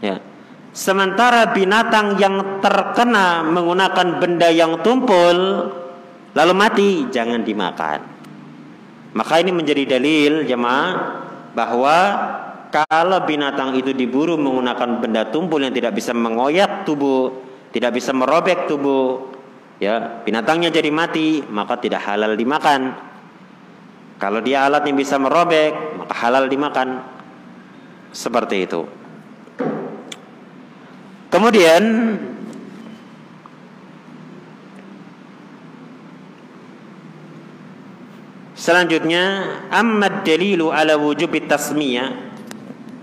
Ya. 0.00 0.24
Sementara 0.72 1.52
binatang 1.52 2.16
yang 2.16 2.60
terkena 2.64 3.44
menggunakan 3.44 4.16
benda 4.20 4.48
yang 4.48 4.80
tumpul 4.80 5.36
lalu 6.32 6.52
mati, 6.56 6.90
jangan 7.12 7.44
dimakan. 7.44 8.00
Maka 9.16 9.40
ini 9.40 9.52
menjadi 9.52 9.96
dalil 9.96 10.44
jemaah 10.44 10.92
bahwa 11.56 11.98
kalau 12.68 13.24
binatang 13.24 13.72
itu 13.72 13.96
diburu 13.96 14.36
menggunakan 14.36 15.00
benda 15.00 15.24
tumpul 15.32 15.64
yang 15.64 15.72
tidak 15.72 15.96
bisa 15.96 16.12
mengoyak 16.12 16.84
tubuh, 16.84 17.32
tidak 17.72 17.96
bisa 17.96 18.12
merobek 18.12 18.68
tubuh, 18.68 19.32
ya 19.80 20.20
binatangnya 20.20 20.68
jadi 20.68 20.92
mati, 20.92 21.40
maka 21.48 21.80
tidak 21.80 22.04
halal 22.04 22.36
dimakan. 22.36 23.05
Kalau 24.16 24.40
dia 24.40 24.64
alat 24.64 24.88
yang 24.88 24.96
bisa 24.96 25.20
merobek, 25.20 26.00
maka 26.00 26.14
halal 26.24 26.48
dimakan. 26.48 27.04
Seperti 28.12 28.64
itu. 28.64 28.82
Kemudian 31.28 31.82
Selanjutnya, 38.56 39.46
amma 39.70 40.26
dalilu 40.26 40.74
ala 40.74 40.98
wujubi 40.98 41.44
tasmiyah 41.44 42.26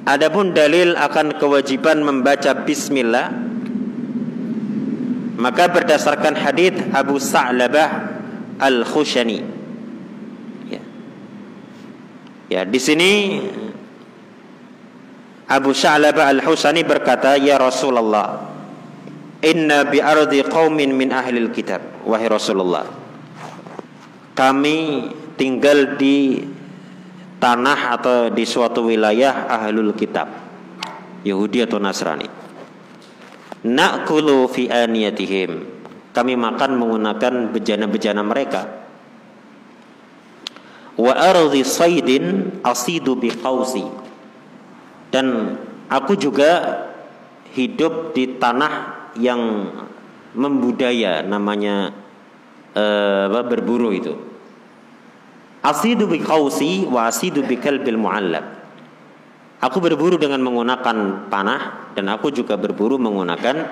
Adapun 0.03 0.51
dalil 0.51 0.99
akan 0.99 1.39
kewajiban 1.39 2.03
membaca 2.03 2.51
bismillah 2.67 3.31
maka 5.39 5.71
berdasarkan 5.71 6.35
hadis 6.39 6.75
Abu 6.91 7.19
Sa'labah 7.19 8.15
Al-Khushani. 8.63 9.62
Ya. 12.53 12.69
di 12.69 12.77
sini 12.77 13.41
Abu 15.49 15.73
Sa'labah 15.73 16.29
Al-Khushani 16.37 16.85
berkata, 16.85 17.33
"Ya 17.41 17.57
Rasulullah, 17.57 18.45
inna 19.41 19.89
bi 19.89 19.97
ardi 19.97 20.45
qaumin 20.45 20.93
min 20.93 21.09
ahli 21.09 21.41
kitab." 21.49 22.05
Wahai 22.05 22.29
Rasulullah, 22.29 22.85
kami 24.37 25.09
tinggal 25.33 25.97
di 25.97 26.45
tanah 27.41 27.97
atau 27.97 28.17
di 28.29 28.45
suatu 28.45 28.85
wilayah 28.85 29.49
ahlul 29.49 29.97
kitab 29.97 30.29
Yahudi 31.27 31.65
atau 31.65 31.75
Nasrani 31.75 32.29
Nakulu 33.63 34.47
fi 34.47 34.71
aniyatihim 34.71 35.51
kami 36.13 36.33
makan 36.37 36.77
menggunakan 36.79 37.51
bejana-bejana 37.51 38.21
mereka 38.23 38.82
wa 40.99 41.13
ardi 41.13 41.65
saydin 41.65 42.59
asidu 42.61 43.17
bi 43.17 43.33
qausi 43.33 43.85
dan 45.09 45.57
aku 45.89 46.17
juga 46.17 46.83
hidup 47.53 48.17
di 48.17 48.37
tanah 48.37 49.09
yang 49.17 49.69
membudaya 50.33 51.21
namanya 51.21 51.93
uh, 52.73 53.43
berburu 53.45 53.93
itu 53.93 54.33
Asidu 55.63 56.11
bi 56.11 56.19
qausi 56.19 56.83
wa 56.83 57.07
asidu 57.07 57.39
bi 57.47 57.55
kalbil 57.55 57.95
muallab. 57.95 58.43
Aku 59.63 59.79
berburu 59.79 60.19
dengan 60.19 60.43
menggunakan 60.43 61.31
panah 61.31 61.95
dan 61.95 62.11
aku 62.11 62.35
juga 62.35 62.59
berburu 62.59 62.99
menggunakan 62.99 63.63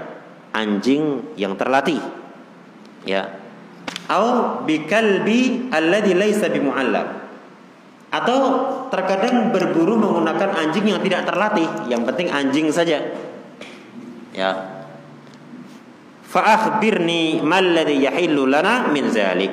anjing 0.55 1.35
yang 1.35 1.59
terlatih. 1.59 1.99
Ya. 3.03 3.40
Au 4.11 4.59
bi 4.67 4.83
kalbi 4.83 5.71
alladhi 5.71 6.11
laisa 6.11 6.51
bi 6.51 6.59
muallab. 6.59 7.31
Atau 8.11 8.39
terkadang 8.91 9.55
berburu 9.55 9.95
menggunakan 9.95 10.51
anjing 10.51 10.91
yang 10.91 10.99
tidak 10.99 11.23
terlatih, 11.23 11.87
yang 11.87 12.03
penting 12.03 12.27
anjing 12.27 12.67
saja. 12.67 12.99
Ya. 14.35 14.51
Fa 16.27 16.41
akhbirni 16.43 17.39
mal 17.39 17.63
ladhi 17.63 18.03
yahillu 18.03 18.51
lana 18.51 18.91
min 18.91 19.07
zalik. 19.07 19.51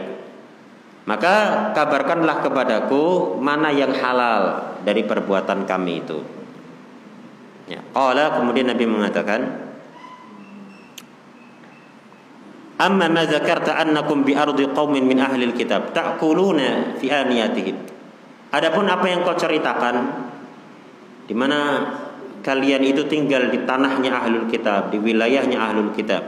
Maka 1.07 1.71
kabarkanlah 1.73 2.43
kepadaku 2.43 3.39
mana 3.39 3.71
yang 3.71 3.95
halal 3.95 4.75
dari 4.83 5.07
perbuatan 5.07 5.65
kami 5.65 6.03
itu. 6.03 6.19
Ya. 7.71 7.81
Allah 7.95 8.35
kemudian 8.37 8.67
Nabi 8.67 8.85
mengatakan, 8.91 9.68
Amma 12.79 13.11
ma 13.11 13.27
zakarta 13.27 13.75
annakum 13.75 14.23
bi 14.23 14.39
ardi 14.39 14.71
qaumin 14.71 15.03
min 15.03 15.19
ahli 15.19 15.51
kitab 15.51 15.91
ta'kuluna 15.91 16.95
fi 17.03 17.11
aniyatihim. 17.11 17.77
Adapun 18.55 18.87
apa 18.87 19.07
yang 19.11 19.27
kau 19.27 19.35
ceritakan 19.35 19.97
di 21.27 21.35
mana 21.35 21.85
kalian 22.41 22.87
itu 22.87 23.05
tinggal 23.11 23.51
di 23.51 23.67
tanahnya 23.67 24.15
ahlul 24.15 24.47
kitab, 24.47 24.95
di 24.95 25.03
wilayahnya 25.03 25.59
ahlul 25.59 25.91
kitab. 25.93 26.23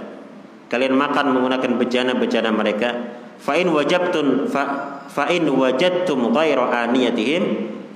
Kalian 0.67 0.99
makan 0.99 1.39
menggunakan 1.39 1.79
bejana-bejana 1.79 2.51
mereka 2.51 3.21
fa 3.41 3.57
in 3.57 3.73
wajabtun 3.73 4.47
fa, 4.53 4.63
fa 5.09 5.33
in 5.33 5.49
wajadtum 5.49 6.31
ghaira 6.31 6.69
aniyatihim 6.87 7.43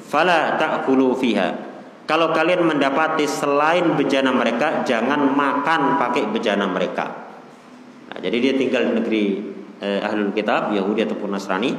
fala 0.00 0.56
ta'kulu 0.56 1.12
fiha 1.20 1.48
kalau 2.04 2.32
kalian 2.32 2.64
mendapati 2.64 3.28
selain 3.28 3.96
bejana 3.96 4.32
mereka 4.32 4.84
jangan 4.88 5.32
makan 5.32 6.00
pakai 6.00 6.28
bejana 6.32 6.64
mereka 6.68 7.33
nah, 8.14 8.20
jadi 8.22 8.36
dia 8.38 8.52
tinggal 8.54 8.86
di 8.88 8.92
negeri 9.02 9.24
eh, 9.82 10.00
ahlul 10.00 10.30
kitab 10.30 10.70
Yahudi 10.70 11.04
ataupun 11.04 11.34
Nasrani 11.34 11.74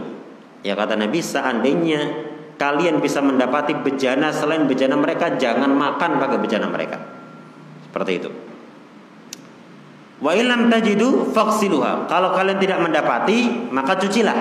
ya 0.62 0.76
kata 0.76 1.00
Nabi 1.00 1.24
seandainya 1.24 2.02
kalian 2.60 3.00
bisa 3.00 3.24
mendapati 3.24 3.76
bejana 3.80 4.36
selain 4.36 4.68
bejana 4.68 5.00
mereka 5.00 5.40
jangan 5.40 5.72
makan 5.72 6.20
pakai 6.20 6.38
bejana 6.44 6.68
mereka 6.68 7.00
seperti 7.88 8.14
itu 8.20 8.32
Wa 10.16 10.32
ilam 10.32 10.72
tajidu 10.72 11.30
faksiluha. 11.36 12.08
Kalau 12.08 12.32
kalian 12.32 12.60
tidak 12.60 12.80
mendapati, 12.80 13.70
maka 13.72 14.00
cucilah. 14.00 14.40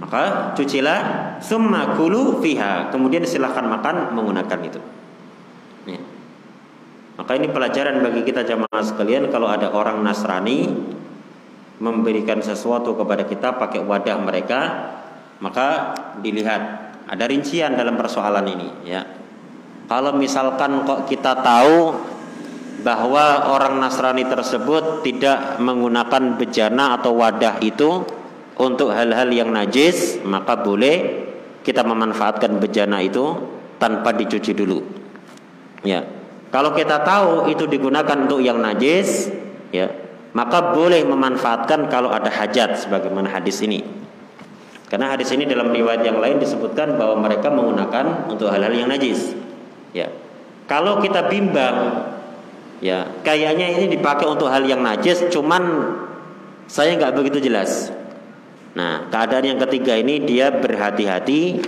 Maka 0.00 0.56
cucilah 0.56 1.00
summa 1.44 1.92
kulu 1.94 2.40
fiha. 2.40 2.88
Kemudian 2.88 3.22
silahkan 3.28 3.68
makan 3.68 4.16
menggunakan 4.16 4.58
itu. 4.64 4.80
Maka 7.20 7.36
ini 7.36 7.52
pelajaran 7.52 8.00
bagi 8.00 8.24
kita 8.24 8.48
jamaah 8.48 8.80
sekalian 8.80 9.28
kalau 9.28 9.44
ada 9.44 9.68
orang 9.76 10.00
Nasrani 10.00 10.72
memberikan 11.76 12.40
sesuatu 12.40 12.96
kepada 12.96 13.28
kita 13.28 13.60
pakai 13.60 13.84
wadah 13.84 14.16
mereka, 14.24 14.60
maka 15.44 15.92
dilihat 16.24 16.96
ada 17.04 17.24
rincian 17.28 17.76
dalam 17.76 18.00
persoalan 18.00 18.48
ini 18.48 18.68
ya. 18.88 19.04
Kalau 19.84 20.16
misalkan 20.16 20.88
kok 20.88 21.04
kita 21.12 21.44
tahu 21.44 21.92
bahwa 22.80 23.52
orang 23.52 23.76
Nasrani 23.76 24.24
tersebut 24.24 25.04
tidak 25.04 25.60
menggunakan 25.60 26.40
bejana 26.40 26.96
atau 26.96 27.20
wadah 27.20 27.60
itu 27.60 28.00
untuk 28.56 28.96
hal-hal 28.96 29.28
yang 29.28 29.52
najis, 29.52 30.24
maka 30.24 30.56
boleh 30.56 31.28
kita 31.60 31.84
memanfaatkan 31.84 32.56
bejana 32.56 33.04
itu 33.04 33.36
tanpa 33.76 34.16
dicuci 34.16 34.56
dulu. 34.56 34.80
Ya. 35.84 36.19
Kalau 36.50 36.74
kita 36.74 37.06
tahu 37.06 37.46
itu 37.46 37.70
digunakan 37.70 38.26
untuk 38.26 38.42
yang 38.42 38.58
najis, 38.58 39.30
ya, 39.70 39.86
maka 40.34 40.74
boleh 40.74 41.02
memanfaatkan 41.06 41.86
kalau 41.86 42.10
ada 42.10 42.26
hajat 42.26 42.74
sebagaimana 42.74 43.30
hadis 43.30 43.62
ini. 43.62 43.86
Karena 44.90 45.14
hadis 45.14 45.30
ini 45.30 45.46
dalam 45.46 45.70
riwayat 45.70 46.02
yang 46.02 46.18
lain 46.18 46.42
disebutkan 46.42 46.98
bahwa 46.98 47.22
mereka 47.22 47.46
menggunakan 47.54 48.26
untuk 48.26 48.50
hal-hal 48.50 48.74
yang 48.74 48.90
najis. 48.90 49.38
Ya. 49.94 50.10
Kalau 50.66 50.98
kita 50.98 51.30
bimbang 51.30 52.10
ya, 52.82 53.06
kayaknya 53.22 53.70
ini 53.70 53.86
dipakai 53.86 54.26
untuk 54.26 54.50
hal 54.50 54.66
yang 54.66 54.82
najis 54.82 55.30
cuman 55.30 55.94
saya 56.66 56.98
nggak 56.98 57.14
begitu 57.14 57.46
jelas. 57.46 57.94
Nah, 58.74 59.06
keadaan 59.10 59.54
yang 59.54 59.58
ketiga 59.62 59.94
ini 59.94 60.22
dia 60.26 60.50
berhati-hati 60.50 61.62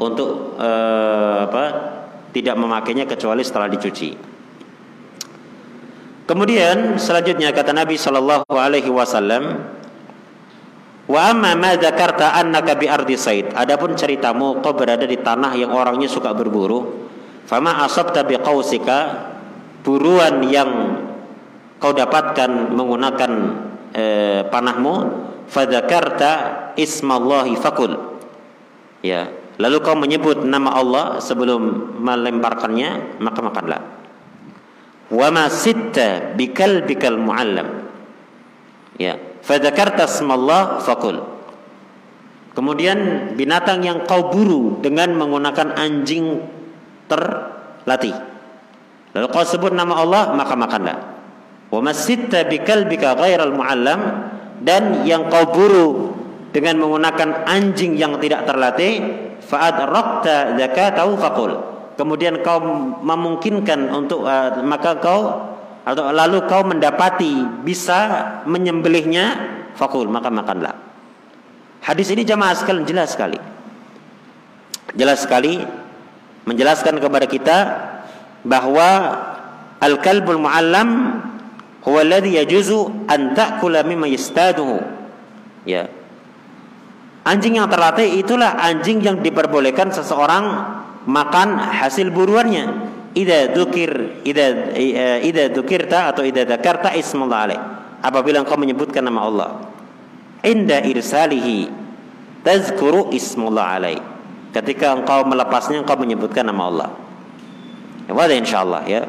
untuk 0.00 0.56
eh, 0.56 1.36
apa? 1.48 1.64
Tidak 2.32 2.56
memakainya 2.56 3.04
kecuali 3.04 3.44
setelah 3.44 3.68
dicuci. 3.68 4.32
Kemudian 6.22 6.96
selanjutnya 6.96 7.52
kata 7.52 7.76
Nabi 7.76 8.00
Shallallahu 8.00 8.56
Alaihi 8.56 8.88
Wasallam, 8.88 9.60
Wa 11.12 11.34
amma 11.34 11.58
ma 11.58 11.74
dzakarta 11.74 12.32
annaka 12.38 12.78
ardi 12.78 13.18
said. 13.18 13.52
Adapun 13.52 13.98
ceritamu 13.98 14.62
kau 14.62 14.72
berada 14.72 15.04
di 15.04 15.18
tanah 15.18 15.52
yang 15.58 15.74
orangnya 15.74 16.06
suka 16.06 16.30
berburu, 16.32 17.10
fama 17.44 17.82
asabta 17.84 18.22
bi 18.22 18.38
qausika 18.38 19.28
buruan 19.82 20.46
yang 20.46 20.70
kau 21.82 21.90
dapatkan 21.90 22.70
menggunakan 22.70 23.30
eh, 23.92 24.46
panahmu, 24.46 24.94
fadzakarta 25.50 26.30
ismallahi 26.78 27.58
fakul. 27.58 27.92
Ya, 29.02 29.26
lalu 29.58 29.76
kau 29.84 29.96
menyebut 29.98 30.44
nama 30.44 30.76
Allah 30.76 31.04
sebelum 31.18 31.94
melemparkannya, 32.00 33.20
maka 33.20 33.40
makanlah. 33.40 33.80
Wa 35.12 35.28
ma 35.28 35.48
sitta 35.52 36.32
bikal 36.32 36.88
bikal 36.88 37.20
muallam. 37.20 37.84
Ya, 38.96 39.20
fadzakarta 39.44 40.08
smallah 40.08 40.80
fakul. 40.80 41.20
Kemudian 42.52 43.32
binatang 43.32 43.80
yang 43.80 44.04
kau 44.04 44.28
buru 44.28 44.80
dengan 44.84 45.16
menggunakan 45.16 45.72
anjing 45.72 46.44
terlatih. 47.08 48.12
Lalu 49.12 49.26
kau 49.32 49.44
sebut 49.44 49.72
nama 49.72 50.00
Allah 50.00 50.32
maka 50.36 50.52
makanlah. 50.56 50.98
Wa 51.72 51.80
masitta 51.80 52.44
bikalbika 52.44 53.16
ghairal 53.16 53.56
muallam 53.56 54.00
dan 54.60 55.08
yang 55.08 55.32
kau 55.32 55.48
buru 55.48 56.12
dengan 56.52 56.76
menggunakan 56.84 57.48
anjing 57.48 57.96
yang 57.96 58.20
tidak 58.20 58.44
terlatih 58.44 59.00
fa'ad 59.52 59.76
raqta 59.84 60.56
zakatahu 60.56 61.12
faqul. 61.20 61.52
Kemudian 62.00 62.40
kau 62.40 62.56
memungkinkan 63.04 63.92
untuk 63.92 64.24
uh, 64.24 64.64
maka 64.64 64.96
kau 64.96 65.52
atau 65.84 66.08
lalu 66.08 66.40
kau 66.48 66.64
mendapati 66.64 67.44
bisa 67.60 68.32
menyembelihnya 68.48 69.24
fakul 69.76 70.08
maka 70.08 70.32
makanlah. 70.32 70.72
Hadis 71.84 72.08
ini 72.16 72.24
jamaah 72.24 72.56
sekalian 72.56 72.88
jelas 72.88 73.12
sekali. 73.12 73.36
Jelas 74.96 75.20
sekali 75.20 75.60
menjelaskan 76.48 76.96
kepada 76.96 77.26
kita 77.28 77.58
bahwa 78.46 78.88
al 79.82 80.00
kalbul 80.00 80.40
muallam 80.40 81.20
huwa 81.84 82.00
alladhi 82.00 82.40
yajuzu 82.40 83.04
an 83.04 83.36
ta'kula 83.36 83.84
mimma 83.84 84.08
yastaduhu. 84.08 84.80
Ya 85.68 86.01
anjing 87.22 87.58
yang 87.58 87.70
terlatih 87.70 88.18
itulah 88.18 88.58
anjing 88.58 89.02
yang 89.02 89.18
diperbolehkan 89.22 89.90
seseorang 89.94 90.44
makan 91.06 91.58
hasil 91.58 92.10
buruannya 92.14 92.92
Ida 93.12 93.52
dukir 93.52 94.24
ida 94.24 94.72
eh, 94.72 95.20
ida 95.28 95.52
dukirta 95.52 96.08
atau 96.08 96.24
ida 96.24 96.48
dakarta 96.48 96.96
ismullah 96.96 97.44
alaih. 97.44 97.60
Apabila 98.00 98.40
engkau 98.40 98.56
menyebutkan 98.56 99.04
nama 99.04 99.28
Allah. 99.28 99.50
Inda 100.40 100.80
irsalihi 100.80 101.68
tazkuru 102.40 103.12
ismullah 103.12 103.76
alaih. 103.76 104.00
Ketika 104.56 104.96
engkau 104.96 105.28
melepasnya 105.28 105.84
engkau 105.84 106.00
menyebutkan 106.00 106.48
nama 106.48 106.62
Allah. 106.72 106.88
Ya, 108.08 108.12
Wada 108.16 108.32
insyaallah 108.32 108.82
ya. 108.88 109.04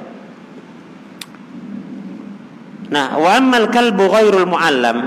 Nah, 2.91 3.17
wa 3.17 3.29
ammal 3.39 3.71
kalbu 3.71 4.03
ghairul 4.11 4.51
muallam 4.51 4.97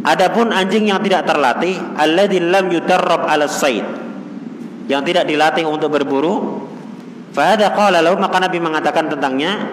Adapun 0.00 0.48
anjing 0.54 0.88
yang 0.88 1.00
tidak 1.04 1.28
terlatih, 1.28 1.76
alladzi 1.96 2.40
lam 2.40 2.72
yutarrab 2.72 3.28
'ala 3.28 3.44
sayd. 3.44 3.84
Yang 4.88 5.02
tidak 5.12 5.24
dilatih 5.28 5.64
untuk 5.68 5.92
berburu, 5.92 6.66
Fahada 7.30 7.70
qala 7.78 8.02
lahu 8.02 8.18
maka 8.18 8.42
Nabi 8.42 8.58
mengatakan 8.58 9.06
tentangnya 9.06 9.70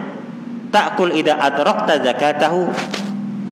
takul 0.70 1.10
ida 1.10 1.42
adrakta 1.42 1.98
zakatahu. 2.02 2.70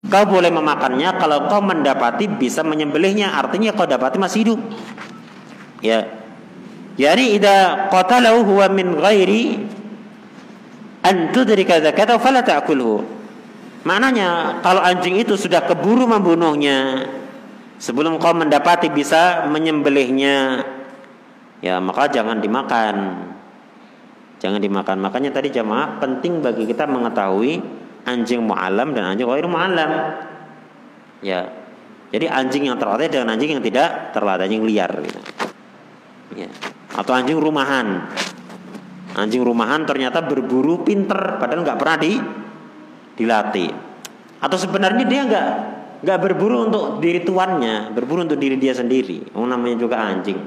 Kau 0.05 0.25
boleh 0.29 0.53
memakannya 0.53 1.17
kalau 1.17 1.49
kau 1.49 1.65
mendapati 1.65 2.29
bisa 2.29 2.61
menyembelihnya, 2.61 3.33
artinya 3.33 3.73
kau 3.73 3.89
dapati 3.89 4.21
masih 4.21 4.39
hidup. 4.45 4.59
Ya. 5.81 6.05
Jadi 6.95 7.41
ida 7.41 7.89
qatalahu 7.89 8.45
huwa 8.45 8.69
min 8.69 8.93
ghairi 9.01 9.65
an 11.01 11.33
tudrika 11.33 11.81
zakatahu 11.81 12.21
fala 12.21 12.45
ta'kulhu. 12.45 13.14
Maknanya 13.85 14.59
kalau 14.65 14.81
anjing 14.81 15.21
itu 15.21 15.37
sudah 15.37 15.61
keburu 15.63 16.09
membunuhnya 16.09 17.05
sebelum 17.77 18.17
kau 18.17 18.33
mendapati 18.33 18.89
bisa 18.89 19.45
menyembelihnya 19.45 20.65
ya 21.61 21.77
maka 21.77 22.09
jangan 22.09 22.41
dimakan 22.41 22.95
jangan 24.39 24.61
dimakan. 24.61 24.97
Makanya 25.01 25.33
tadi 25.33 25.49
jamaah 25.49 25.97
penting 25.97 26.43
bagi 26.43 26.69
kita 26.69 26.85
mengetahui 26.85 27.61
anjing 28.05 28.45
mu'alam 28.45 28.93
dan 28.93 29.15
anjing 29.15 29.25
ghair 29.25 29.47
mu'alam. 29.49 29.91
Ya. 31.25 31.49
Jadi 32.13 32.29
anjing 32.29 32.69
yang 32.69 32.77
terlatih 32.77 33.09
dengan 33.09 33.33
anjing 33.33 33.57
yang 33.57 33.63
tidak 33.65 34.13
terlatih, 34.13 34.45
anjing 34.45 34.63
liar 34.63 34.91
gitu. 35.01 35.19
Ya. 36.37 36.49
Atau 36.93 37.17
anjing 37.17 37.41
rumahan. 37.41 38.07
Anjing 39.15 39.41
rumahan 39.41 39.87
ternyata 39.87 40.21
berburu 40.21 40.83
pinter 40.83 41.39
padahal 41.39 41.63
nggak 41.63 41.79
pernah 41.79 41.97
di 41.97 42.13
dilatih. 43.15 43.71
Atau 44.43 44.59
sebenarnya 44.59 45.05
dia 45.07 45.21
nggak 45.25 45.47
nggak 46.05 46.19
berburu 46.21 46.69
untuk 46.69 47.01
diri 47.01 47.25
tuannya, 47.25 47.95
berburu 47.95 48.27
untuk 48.27 48.37
diri 48.37 48.59
dia 48.59 48.75
sendiri. 48.75 49.33
Oh, 49.33 49.47
namanya 49.47 49.81
juga 49.81 49.97
anjing. 49.97 50.37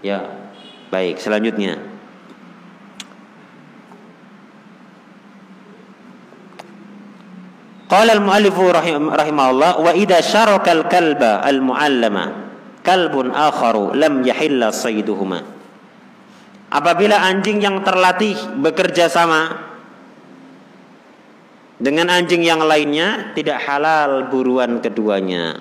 Ya, 0.00 0.50
baik. 0.88 1.20
Selanjutnya. 1.20 1.78
Qala 7.92 8.16
al-muallif 8.16 8.56
rahimahullah 8.56 9.84
wa 9.84 9.92
idza 9.92 10.24
syaraka 10.24 10.72
al-kalba 10.72 11.44
al-muallama 11.44 12.24
kalbun 12.80 13.36
akharu 13.36 13.92
lam 13.92 14.24
yahilla 14.24 14.72
sayduhuma. 14.72 15.44
Apabila 16.72 17.20
anjing 17.20 17.60
yang 17.60 17.84
terlatih 17.84 18.32
bekerja 18.64 19.12
sama 19.12 19.71
dengan 21.78 22.12
anjing 22.12 22.44
yang 22.44 22.60
lainnya 22.60 23.32
tidak 23.36 23.62
halal 23.64 24.28
buruan 24.28 24.82
keduanya. 24.82 25.60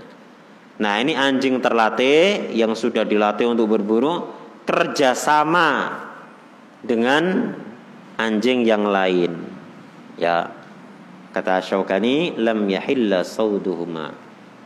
Nah 0.82 0.94
ini 0.98 1.14
anjing 1.14 1.62
terlatih 1.62 2.52
yang 2.58 2.74
sudah 2.74 3.06
dilatih 3.06 3.48
untuk 3.52 3.70
berburu 3.70 4.28
kerjasama 4.66 6.02
dengan 6.82 7.54
anjing 8.18 8.66
yang 8.66 8.90
lain. 8.90 9.32
Ya, 10.18 10.62
Kata 11.32 11.64
Syaukani, 11.64 12.36
lam 12.36 12.68
yahilla 12.68 13.24
sauduhuma. 13.24 14.12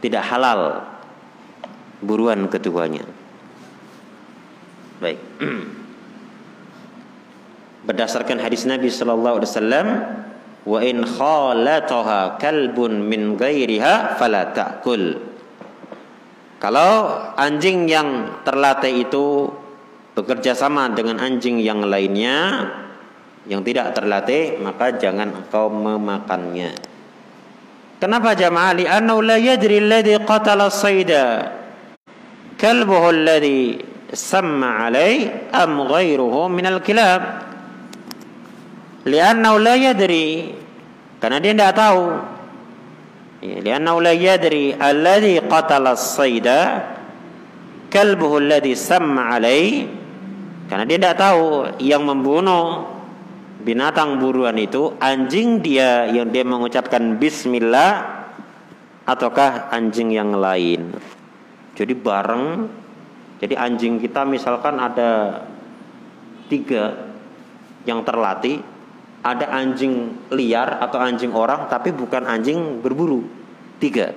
Tidak 0.01 0.23
halal 0.25 0.81
buruan 2.01 2.49
keduanya. 2.49 3.05
Baik. 4.97 5.21
Berdasarkan 7.87 8.41
hadis 8.41 8.65
Nabi 8.65 8.89
sallallahu 8.89 9.37
alaihi 9.37 9.51
wasallam, 9.53 9.87
wa 10.65 10.81
in 10.81 11.05
khalataha 11.05 12.41
kalbun 12.41 13.05
min 13.05 13.37
ghairiha 13.37 14.17
fala 14.17 14.49
ta'kul. 14.49 15.33
Kalau 16.57 17.21
anjing 17.37 17.85
yang 17.85 18.41
terlatih 18.41 19.05
itu 19.05 19.53
bekerja 20.17 20.57
sama 20.57 20.89
dengan 20.89 21.21
anjing 21.21 21.61
yang 21.61 21.85
lainnya, 21.85 22.65
yang 23.45 23.61
tidak 23.61 23.93
terlatih 23.93 24.57
maka 24.57 24.97
jangan 24.97 25.29
engkau 25.45 25.69
memakannya. 25.69 26.73
Kenapa 28.01 28.33
jamaah? 28.35 28.73
Li'annahu 28.75 29.19
la 29.23 29.37
yadri 29.37 29.79
alladhi 29.79 30.19
qatala 30.25 30.67
sayda 30.67 31.53
kalbuhu 32.59 33.13
alladhi 33.13 33.79
samma 34.11 34.89
alai 34.89 35.29
am 35.53 35.85
ghairuhu 35.85 36.49
min 36.51 36.65
al-kilab. 36.65 37.21
Li'annahu 39.05 39.57
la 39.61 39.77
yadri 39.77 40.49
karena 41.21 41.37
dia 41.37 41.53
tidak 41.53 41.73
tahu. 41.77 42.03
Ya, 43.45 43.57
li'annahu 43.61 44.01
la 44.01 44.13
yadri 44.17 44.73
alladhi 44.73 45.37
qatala 45.45 45.93
sayda 45.93 46.81
kalbuhu 47.93 48.41
alladhi 48.41 48.73
samma 48.73 49.37
alai 49.37 49.85
karena 50.65 50.83
dia 50.89 50.97
tidak 50.97 51.17
tahu 51.21 51.77
yang 51.77 52.01
membunuh 52.01 52.89
binatang 53.61 54.17
buruan 54.17 54.57
itu 54.57 54.97
anjing 54.97 55.61
dia 55.61 56.09
yang 56.09 56.33
dia 56.33 56.41
mengucapkan 56.41 57.21
bismillah 57.21 58.25
ataukah 59.05 59.69
anjing 59.69 60.09
yang 60.09 60.33
lain. 60.33 60.97
Jadi 61.77 61.93
bareng 61.93 62.45
jadi 63.37 63.61
anjing 63.61 63.99
kita 63.99 64.25
misalkan 64.25 64.79
ada 64.79 65.43
tiga 66.47 67.13
yang 67.85 68.01
terlatih, 68.01 68.63
ada 69.25 69.49
anjing 69.49 70.13
liar 70.29 70.77
atau 70.85 71.01
anjing 71.01 71.33
orang 71.33 71.65
tapi 71.65 71.89
bukan 71.89 72.29
anjing 72.29 72.77
berburu. 72.85 73.25
Tiga. 73.81 74.13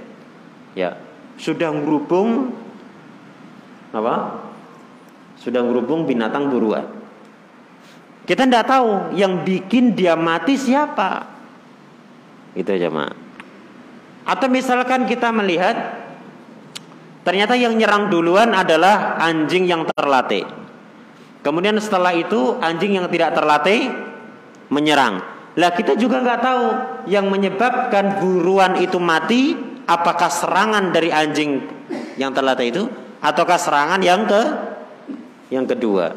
Ya. 0.77 1.01
Sudah 1.40 1.73
merubung 1.73 2.53
apa? 3.88 4.44
Sudah 5.40 5.64
merubung 5.64 6.05
binatang 6.05 6.53
buruan. 6.53 6.85
Kita 8.29 8.44
tidak 8.44 8.68
tahu 8.68 9.16
yang 9.16 9.49
bikin 9.49 9.97
dia 9.97 10.12
mati 10.12 10.61
siapa. 10.61 11.25
Itu 12.53 12.68
aja, 12.68 12.92
Mak. 12.92 13.12
Atau 14.29 14.53
misalkan 14.53 15.09
kita 15.09 15.33
melihat 15.33 16.05
ternyata 17.25 17.57
yang 17.57 17.73
nyerang 17.81 18.12
duluan 18.12 18.53
adalah 18.53 19.16
anjing 19.16 19.64
yang 19.64 19.88
terlatih. 19.88 20.44
Kemudian 21.40 21.81
setelah 21.81 22.12
itu 22.12 22.61
anjing 22.61 23.01
yang 23.01 23.09
tidak 23.09 23.33
terlatih 23.33 24.08
menyerang. 24.69 25.21
Lah 25.59 25.71
kita 25.75 25.99
juga 25.99 26.23
nggak 26.23 26.41
tahu 26.41 26.65
yang 27.11 27.27
menyebabkan 27.27 28.23
buruan 28.23 28.79
itu 28.79 28.97
mati 29.03 29.59
apakah 29.89 30.31
serangan 30.31 30.95
dari 30.95 31.11
anjing 31.11 31.65
yang 32.15 32.31
terlatih 32.31 32.67
itu 32.71 32.85
ataukah 33.19 33.59
serangan 33.59 34.01
yang 34.05 34.29
ke 34.29 34.43
yang 35.51 35.65
kedua. 35.67 36.15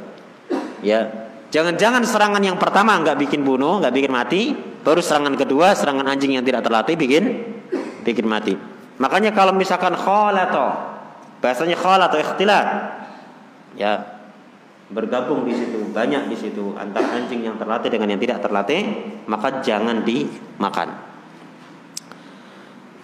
Ya, 0.82 1.22
Jangan-jangan 1.52 2.08
serangan 2.08 2.40
yang 2.40 2.56
pertama 2.56 2.96
nggak 3.04 3.20
bikin 3.28 3.44
bunuh, 3.44 3.84
nggak 3.84 3.92
bikin 3.92 4.12
mati, 4.16 4.56
baru 4.56 5.04
serangan 5.04 5.36
kedua, 5.36 5.76
serangan 5.76 6.08
anjing 6.08 6.40
yang 6.40 6.48
tidak 6.48 6.64
terlatih 6.64 6.96
bikin 6.96 7.44
bikin 8.08 8.24
mati. 8.24 8.56
Makanya 8.96 9.36
kalau 9.36 9.52
misalkan 9.52 9.92
khalato, 10.00 10.72
bahasanya 11.44 11.76
khalato 11.76 12.16
ikhtilat, 12.24 12.68
ya 13.76 14.21
bergabung 14.92 15.48
di 15.48 15.56
situ, 15.56 15.92
banyak 15.92 16.28
di 16.28 16.38
situ 16.38 16.76
antara 16.76 17.16
anjing 17.16 17.48
yang 17.48 17.56
terlatih 17.56 17.90
dengan 17.90 18.12
yang 18.12 18.22
tidak 18.22 18.40
terlatih, 18.44 18.82
maka 19.26 19.64
jangan 19.64 20.04
dimakan. 20.04 20.90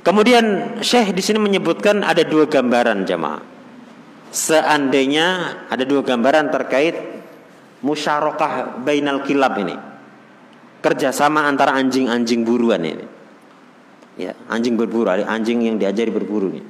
Kemudian 0.04 0.80
Syekh 0.80 1.12
di 1.12 1.20
sini 1.20 1.40
menyebutkan 1.40 2.00
ada 2.00 2.24
dua 2.24 2.48
gambaran 2.48 3.04
jamaah. 3.04 3.44
Seandainya 4.32 5.28
ada 5.68 5.84
dua 5.84 6.04
gambaran 6.04 6.52
terkait 6.52 6.96
musyarakah 7.82 8.82
bainal 8.82 9.22
kilab 9.22 9.54
ini 9.62 9.76
kerjasama 10.82 11.46
antara 11.46 11.78
anjing-anjing 11.78 12.42
buruan 12.42 12.82
ini 12.82 13.06
ya 14.18 14.34
anjing 14.50 14.74
berburu 14.74 15.14
anjing 15.14 15.62
yang 15.62 15.78
diajari 15.78 16.10
berburu 16.10 16.50
ini 16.58 16.64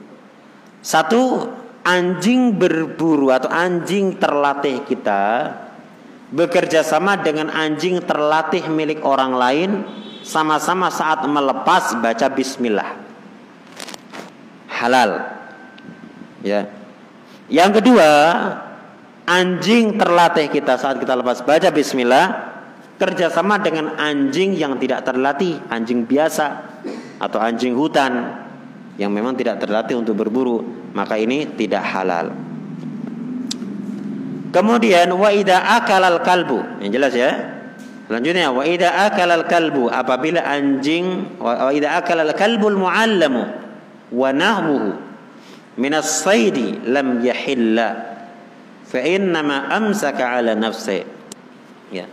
satu 0.84 1.48
anjing 1.88 2.60
berburu 2.60 3.32
atau 3.32 3.48
anjing 3.48 4.20
terlatih 4.20 4.84
kita 4.84 5.56
bekerja 6.28 6.84
sama 6.84 7.16
dengan 7.24 7.48
anjing 7.48 8.04
terlatih 8.04 8.68
milik 8.68 9.00
orang 9.08 9.32
lain 9.32 9.70
sama-sama 10.28 10.92
saat 10.92 11.24
melepas 11.24 11.96
baca 12.04 12.28
bismillah. 12.28 13.00
Halal. 14.68 15.24
Ya. 16.44 16.68
Yang 17.48 17.80
kedua 17.80 18.12
anjing 19.24 19.96
terlatih 19.96 20.52
kita 20.52 20.76
saat 20.76 21.00
kita 21.00 21.16
lepas 21.16 21.40
baca 21.48 21.72
bismillah 21.72 22.26
kerjasama 23.00 23.64
dengan 23.64 23.96
anjing 23.96 24.52
yang 24.52 24.76
tidak 24.76 25.08
terlatih 25.08 25.56
anjing 25.72 26.04
biasa 26.04 26.68
atau 27.24 27.40
anjing 27.40 27.72
hutan 27.72 28.44
yang 28.98 29.14
memang 29.14 29.38
tidak 29.38 29.62
terlatih 29.62 29.98
untuk 29.98 30.18
berburu 30.18 30.62
maka 30.94 31.16
ini 31.18 31.46
tidak 31.54 31.86
halal. 31.86 32.34
Kemudian 34.50 35.14
wa 35.14 35.30
ida 35.30 35.78
akalal 35.78 36.26
kalbu. 36.26 36.82
Yang 36.82 36.92
jelas 36.98 37.14
ya. 37.14 37.32
Selanjutnya 38.10 38.50
wa 38.50 38.66
ida 38.66 38.90
akalal 39.06 39.46
kalbu. 39.46 39.94
Apabila 39.94 40.42
anjing 40.42 41.38
wa 41.38 41.70
ida 41.70 41.94
akalal 42.02 42.34
kalbul 42.34 42.74
muallamu 42.74 43.46
wa 44.10 44.30
nahbuhu 44.34 44.98
minas 45.78 46.26
saidi 46.26 46.82
lam 46.90 47.22
yahilla 47.22 48.18
fa 48.88 49.00
innama 49.04 49.70
amsaka 49.70 50.42
ala 50.42 50.58
nafsi. 50.58 51.06
Ya. 51.94 52.10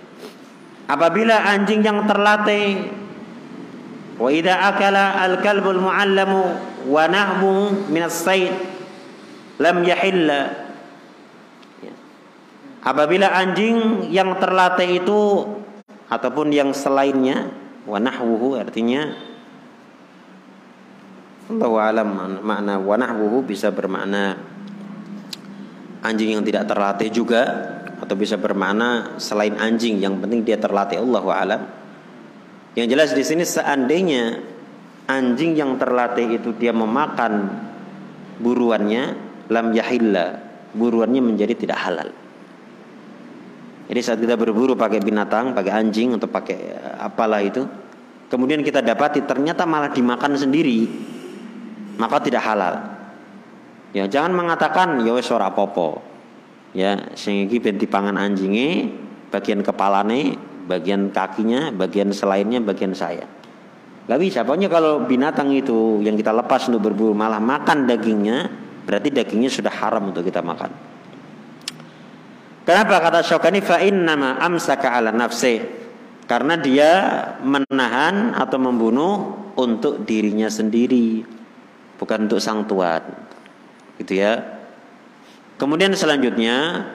Apabila 0.85 1.49
anjing 1.49 1.81
yang 1.81 2.05
terlatih 2.05 2.93
wa 4.21 4.29
idza 4.29 4.53
akala 4.53 5.17
al 5.23 5.41
kalbul 5.41 5.81
muallamu 5.81 6.74
wa 6.85 7.05
nahmu 7.09 7.89
min 7.89 8.03
as-sayd 8.05 8.53
lam 9.61 9.85
yahilla 9.85 10.69
ya. 11.81 11.95
apabila 12.85 13.33
anjing 13.33 14.09
yang 14.13 14.37
terlatih 14.37 15.01
itu 15.03 15.23
ataupun 16.09 16.53
yang 16.53 16.71
selainnya 16.77 17.51
wa 17.85 17.97
nahwuhu 17.97 18.61
artinya 18.61 19.17
Allah 21.45 21.93
alam 21.93 22.09
makna 22.41 22.81
wa 22.81 22.97
nahwuhu 22.97 23.45
bisa 23.45 23.69
bermakna 23.69 24.41
anjing 26.05 26.37
yang 26.37 26.45
tidak 26.45 26.69
terlatih 26.69 27.09
juga 27.09 27.43
atau 28.05 28.15
bisa 28.21 28.37
bermakna 28.37 29.17
selain 29.17 29.57
anjing 29.57 29.97
yang 29.97 30.21
penting 30.21 30.45
dia 30.45 30.61
terlatih 30.61 31.01
Allah 31.01 31.25
alam. 31.33 31.63
Yang 32.77 32.87
jelas 32.93 33.11
di 33.17 33.25
sini 33.25 33.45
seandainya 33.49 34.45
anjing 35.11 35.57
yang 35.57 35.77
terlatih 35.77 36.41
itu 36.41 36.57
dia 36.57 36.73
memakan 36.73 37.51
buruannya 38.41 39.17
lam 39.53 39.71
yahilla 39.77 40.45
buruannya 40.75 41.23
menjadi 41.23 41.55
tidak 41.55 41.79
halal. 41.81 42.11
Jadi 43.85 44.01
saat 44.03 44.19
kita 44.19 44.35
berburu 44.35 44.75
pakai 44.75 44.99
binatang, 44.99 45.55
pakai 45.55 45.73
anjing 45.73 46.19
atau 46.19 46.27
pakai 46.27 46.59
eh, 46.59 46.95
apalah 46.99 47.41
itu, 47.41 47.63
kemudian 48.29 48.61
kita 48.67 48.83
dapati 48.83 49.23
ternyata 49.23 49.65
malah 49.65 49.95
dimakan 49.95 50.35
sendiri, 50.35 50.91
maka 51.97 52.19
tidak 52.21 52.43
halal. 52.43 52.75
Ya, 53.95 54.11
jangan 54.11 54.35
mengatakan 54.35 55.07
ya 55.07 55.15
wis 55.15 55.31
ora 55.31 55.55
apa-apa. 55.55 56.03
Ya, 56.75 57.15
sing 57.15 57.47
iki 57.47 57.63
ben 57.63 57.79
dipangan 57.79 58.19
anjinge, 58.19 58.91
bagian 59.31 59.63
kepalane, 59.63 60.35
bagian 60.67 61.15
kakinya, 61.15 61.71
bagian 61.71 62.11
selainnya, 62.11 62.59
bagian 62.59 62.91
saya. 62.99 63.31
Gak 64.05 64.21
bisa, 64.21 64.45
pokoknya 64.45 64.69
kalau 64.69 65.09
binatang 65.09 65.49
itu 65.57 66.05
yang 66.05 66.13
kita 66.15 66.29
lepas 66.29 66.69
untuk 66.69 66.93
berburu 66.93 67.17
malah 67.17 67.41
makan 67.41 67.89
dagingnya, 67.89 68.53
berarti 68.85 69.09
dagingnya 69.09 69.49
sudah 69.49 69.73
haram 69.73 70.13
untuk 70.13 70.25
kita 70.29 70.45
makan. 70.45 70.69
Kenapa 72.65 73.01
kata 73.01 73.21
Syokani 73.25 73.61
fa 73.65 73.81
nama 73.89 74.41
amsaka 74.41 74.93
ala 74.93 75.13
nafsi? 75.13 75.61
Karena 76.25 76.57
dia 76.57 76.93
menahan 77.45 78.33
atau 78.37 78.57
membunuh 78.61 79.13
untuk 79.57 80.05
dirinya 80.05 80.49
sendiri, 80.49 81.25
bukan 81.99 82.29
untuk 82.29 82.41
sang 82.43 82.67
tuan 82.67 83.03
gitu 83.99 84.19
ya 84.19 84.43
kemudian 85.57 85.95
selanjutnya 85.95 86.87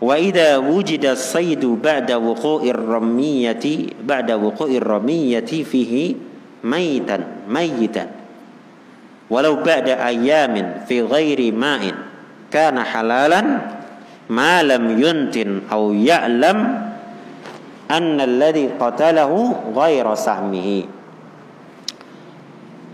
wa 0.00 0.16
idza 0.16 0.56
wujida 0.64 1.12
saydu 1.12 1.76
ba'da 1.76 2.16
wuqu'ir 2.16 2.72
ramiyati 2.72 4.00
ba'da 4.00 4.40
wuqu'ir 4.40 4.80
ramiyati 4.80 5.60
fihi 5.60 6.16
maitan 6.64 7.44
mayitan 7.44 8.08
walau 9.28 9.60
ba'da 9.60 10.00
ayamin 10.00 10.88
fi 10.88 11.04
ghairi 11.04 11.52
ma'in 11.52 11.96
kana 12.48 12.80
halalan 12.80 13.60
ma 14.32 14.64
lam 14.64 14.96
yuntin 14.96 15.68
aw 15.68 15.92
ya'lam 15.92 16.58
anna 17.92 18.24
alladhi 18.24 18.72
qatalahu 18.80 19.72
ghaira 19.76 20.16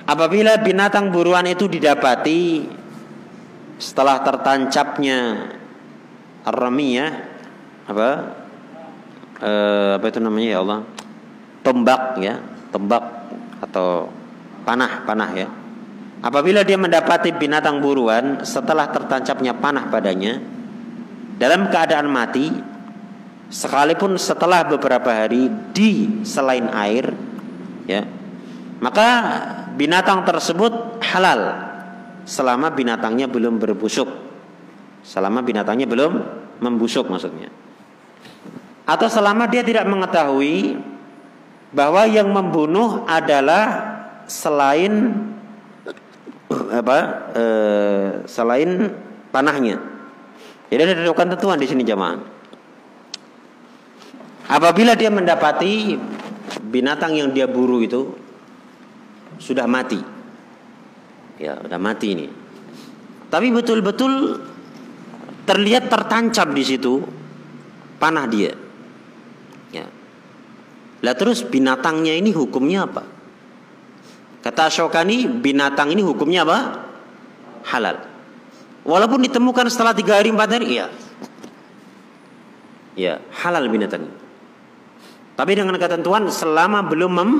apabila 0.06 0.58
binatang 0.58 1.14
buruan 1.14 1.46
itu 1.46 1.70
didapati 1.70 2.66
setelah 3.78 4.26
tertancapnya 4.26 5.54
ramiyah 6.46 7.12
apa? 7.86 8.08
E, 9.42 9.52
apa 9.98 10.06
itu 10.06 10.18
namanya 10.22 10.48
ya 10.48 10.58
Allah? 10.62 10.80
Tombak 11.66 12.02
ya. 12.22 12.38
Tombak 12.70 13.04
atau 13.62 14.10
panah 14.62 15.02
panah 15.02 15.30
ya. 15.34 15.48
Apabila 16.24 16.64
dia 16.64 16.80
mendapati 16.80 17.34
binatang 17.36 17.78
buruan 17.84 18.42
setelah 18.42 18.88
tertancapnya 18.90 19.52
panah 19.58 19.92
padanya 19.92 20.40
dalam 21.36 21.68
keadaan 21.68 22.08
mati 22.08 22.48
sekalipun 23.52 24.16
setelah 24.16 24.66
beberapa 24.66 25.12
hari 25.12 25.46
di 25.70 26.24
selain 26.26 26.66
air 26.72 27.14
ya 27.86 28.02
maka 28.80 29.08
binatang 29.78 30.24
tersebut 30.26 31.00
halal 31.00 31.40
selama 32.26 32.74
binatangnya 32.74 33.30
belum 33.30 33.56
berbusuk. 33.62 34.25
Selama 35.06 35.38
binatangnya 35.46 35.86
belum 35.86 36.12
membusuk 36.58 37.06
maksudnya. 37.06 37.48
atau 38.86 39.10
selama 39.10 39.50
dia 39.50 39.66
tidak 39.66 39.82
mengetahui 39.90 40.78
bahwa 41.74 42.06
yang 42.06 42.30
membunuh 42.30 43.02
adalah 43.10 43.98
selain 44.30 45.10
apa 46.70 46.98
e, 47.34 47.44
selain 48.30 48.94
panahnya. 49.34 49.82
Jadi 50.70 50.80
ada 50.82 50.94
ditentukan 51.02 51.34
tentuan 51.34 51.58
di 51.58 51.66
sini 51.66 51.82
jamaah. 51.82 52.22
Apabila 54.46 54.94
dia 54.94 55.10
mendapati 55.10 55.98
binatang 56.70 57.18
yang 57.18 57.34
dia 57.34 57.50
buru 57.50 57.82
itu 57.82 58.14
sudah 59.42 59.66
mati. 59.66 59.98
Ya, 61.42 61.58
sudah 61.58 61.82
mati 61.82 62.06
ini. 62.14 62.26
Tapi 63.26 63.50
betul-betul 63.50 64.38
terlihat 65.46 65.88
tertancap 65.88 66.50
di 66.52 66.62
situ 66.66 67.00
panah 68.02 68.26
dia. 68.26 68.52
Ya. 69.70 69.86
Lah 71.00 71.14
terus 71.14 71.46
binatangnya 71.46 72.12
ini 72.18 72.34
hukumnya 72.34 72.84
apa? 72.84 73.06
Kata 74.42 74.70
Syokani 74.70 75.26
binatang 75.26 75.90
ini 75.94 76.02
hukumnya 76.02 76.46
apa? 76.46 76.58
Halal. 77.66 77.98
Walaupun 78.86 79.18
ditemukan 79.26 79.66
setelah 79.66 79.90
tiga 79.90 80.22
hari 80.22 80.30
empat 80.30 80.46
hari, 80.46 80.78
ya, 80.78 80.86
ya 82.94 83.18
halal 83.42 83.66
binatang. 83.66 84.06
Tapi 85.34 85.52
dengan 85.58 85.74
ketentuan 85.74 86.30
selama 86.30 86.86
belum 86.86 87.10
mem 87.10 87.30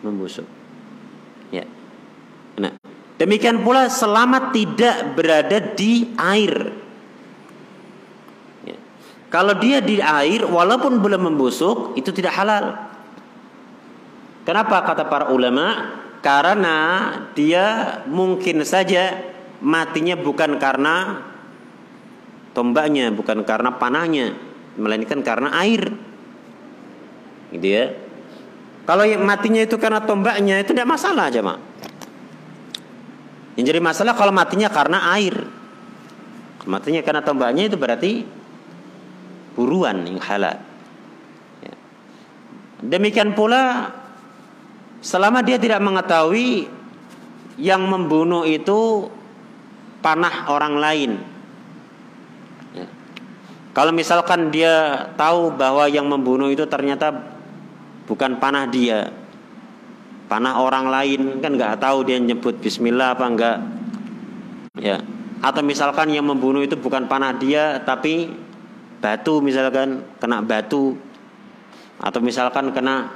membusuk. 0.00 0.48
Ya. 1.52 1.68
Nah, 2.56 2.74
demikian 3.20 3.60
pula 3.60 3.92
selama 3.92 4.50
tidak 4.50 5.12
berada 5.12 5.60
di 5.76 6.10
air. 6.16 6.83
Kalau 9.34 9.58
dia 9.58 9.82
di 9.82 9.98
air 9.98 10.46
walaupun 10.46 11.02
belum 11.02 11.26
membusuk 11.26 11.98
itu 11.98 12.14
tidak 12.14 12.38
halal. 12.38 12.86
Kenapa 14.46 14.86
kata 14.86 15.10
para 15.10 15.26
ulama? 15.34 15.90
Karena 16.22 17.10
dia 17.34 17.98
mungkin 18.06 18.62
saja 18.62 19.10
matinya 19.58 20.14
bukan 20.14 20.54
karena 20.62 21.26
tombaknya, 22.54 23.10
bukan 23.10 23.42
karena 23.42 23.74
panahnya, 23.74 24.38
melainkan 24.78 25.18
karena 25.26 25.50
air. 25.66 25.90
Gitu 27.50 27.66
ya. 27.66 27.90
Kalau 28.86 29.02
matinya 29.18 29.66
itu 29.66 29.74
karena 29.82 29.98
tombaknya 29.98 30.62
itu 30.62 30.70
tidak 30.70 30.94
masalah 30.94 31.26
aja, 31.26 31.42
Mak. 31.42 31.58
Yang 33.58 33.66
jadi 33.66 33.80
masalah 33.82 34.14
kalau 34.14 34.30
matinya 34.30 34.70
karena 34.70 35.10
air. 35.18 35.42
Matinya 36.70 37.02
karena 37.02 37.22
tombaknya 37.26 37.66
itu 37.66 37.74
berarti 37.74 38.43
buruan 39.54 40.04
yang 40.06 40.18
halal. 40.18 40.58
Ya. 41.62 41.74
Demikian 42.82 43.32
pula 43.32 43.94
Selama 45.04 45.44
dia 45.44 45.60
tidak 45.60 45.84
mengetahui 45.84 46.64
yang 47.60 47.84
membunuh 47.84 48.48
itu 48.48 49.12
panah 50.00 50.48
orang 50.48 50.80
lain. 50.80 51.10
Ya. 52.72 52.88
Kalau 53.76 53.92
misalkan 53.92 54.48
dia 54.48 55.04
tahu 55.20 55.52
bahwa 55.52 55.84
yang 55.92 56.08
membunuh 56.08 56.48
itu 56.48 56.64
ternyata 56.64 57.12
bukan 58.08 58.40
panah 58.40 58.64
dia, 58.64 59.12
panah 60.24 60.56
orang 60.56 60.88
lain 60.88 61.20
kan 61.44 61.52
nggak 61.52 61.84
tahu 61.84 62.08
dia 62.08 62.16
nyebut 62.16 62.56
Bismillah 62.64 63.12
apa 63.12 63.24
enggak, 63.28 63.58
ya. 64.80 65.04
Atau 65.44 65.60
misalkan 65.60 66.16
yang 66.16 66.24
membunuh 66.24 66.64
itu 66.64 66.80
bukan 66.80 67.04
panah 67.12 67.36
dia 67.36 67.76
tapi 67.84 68.32
batu 69.04 69.44
misalkan 69.44 70.16
kena 70.16 70.40
batu, 70.40 70.96
atau 72.00 72.20
misalkan 72.24 72.72
kena 72.72 73.12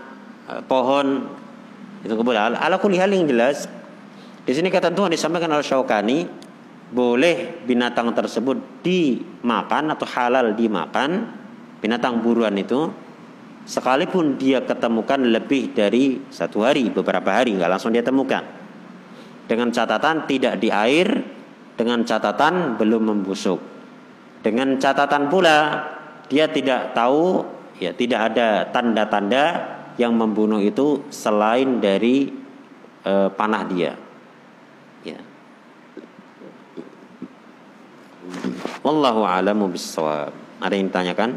eh, 0.53 0.61
pohon 0.69 1.25
itu 2.05 2.13
keboleh. 2.13 2.61
Ala 2.61 2.77
kulli 2.77 3.01
hal 3.01 3.09
yang 3.09 3.25
jelas 3.25 3.65
di 4.45 4.53
sini 4.53 4.69
ketentuan 4.69 5.09
disampaikan 5.09 5.49
oleh 5.49 5.65
Syaukani 5.65 6.29
boleh 6.89 7.65
binatang 7.69 8.13
tersebut 8.13 8.81
dimakan 8.85 9.93
atau 9.93 10.09
halal 10.09 10.57
dimakan 10.57 11.29
binatang 11.85 12.25
buruan 12.25 12.57
itu 12.57 12.89
sekalipun 13.69 14.41
dia 14.41 14.65
ketemukan 14.65 15.21
lebih 15.21 15.77
dari 15.77 16.17
satu 16.33 16.65
hari 16.65 16.89
beberapa 16.89 17.29
hari 17.29 17.61
nggak 17.61 17.69
langsung 17.69 17.93
dia 17.93 18.01
temukan 18.01 18.41
dengan 19.45 19.69
catatan 19.69 20.25
tidak 20.25 20.57
di 20.57 20.73
air 20.73 21.13
dengan 21.77 22.01
catatan 22.09 22.81
belum 22.81 23.05
membusuk 23.05 23.78
dengan 24.43 24.79
catatan 24.79 25.27
pula 25.27 25.85
dia 26.29 26.47
tidak 26.47 26.95
tahu 26.95 27.43
ya 27.79 27.91
tidak 27.95 28.35
ada 28.35 28.69
tanda-tanda 28.71 29.45
yang 29.99 30.15
membunuh 30.15 30.63
itu 30.63 31.03
selain 31.11 31.83
dari 31.83 32.31
e, 33.03 33.13
panah 33.35 33.67
dia. 33.67 33.99
Ya. 35.03 35.19
Wallahu 38.87 39.27
a'lamu 39.27 39.67
bissawab. 39.75 40.31
Ada 40.63 40.75
yang 40.79 40.87
ditanyakan? 40.91 41.31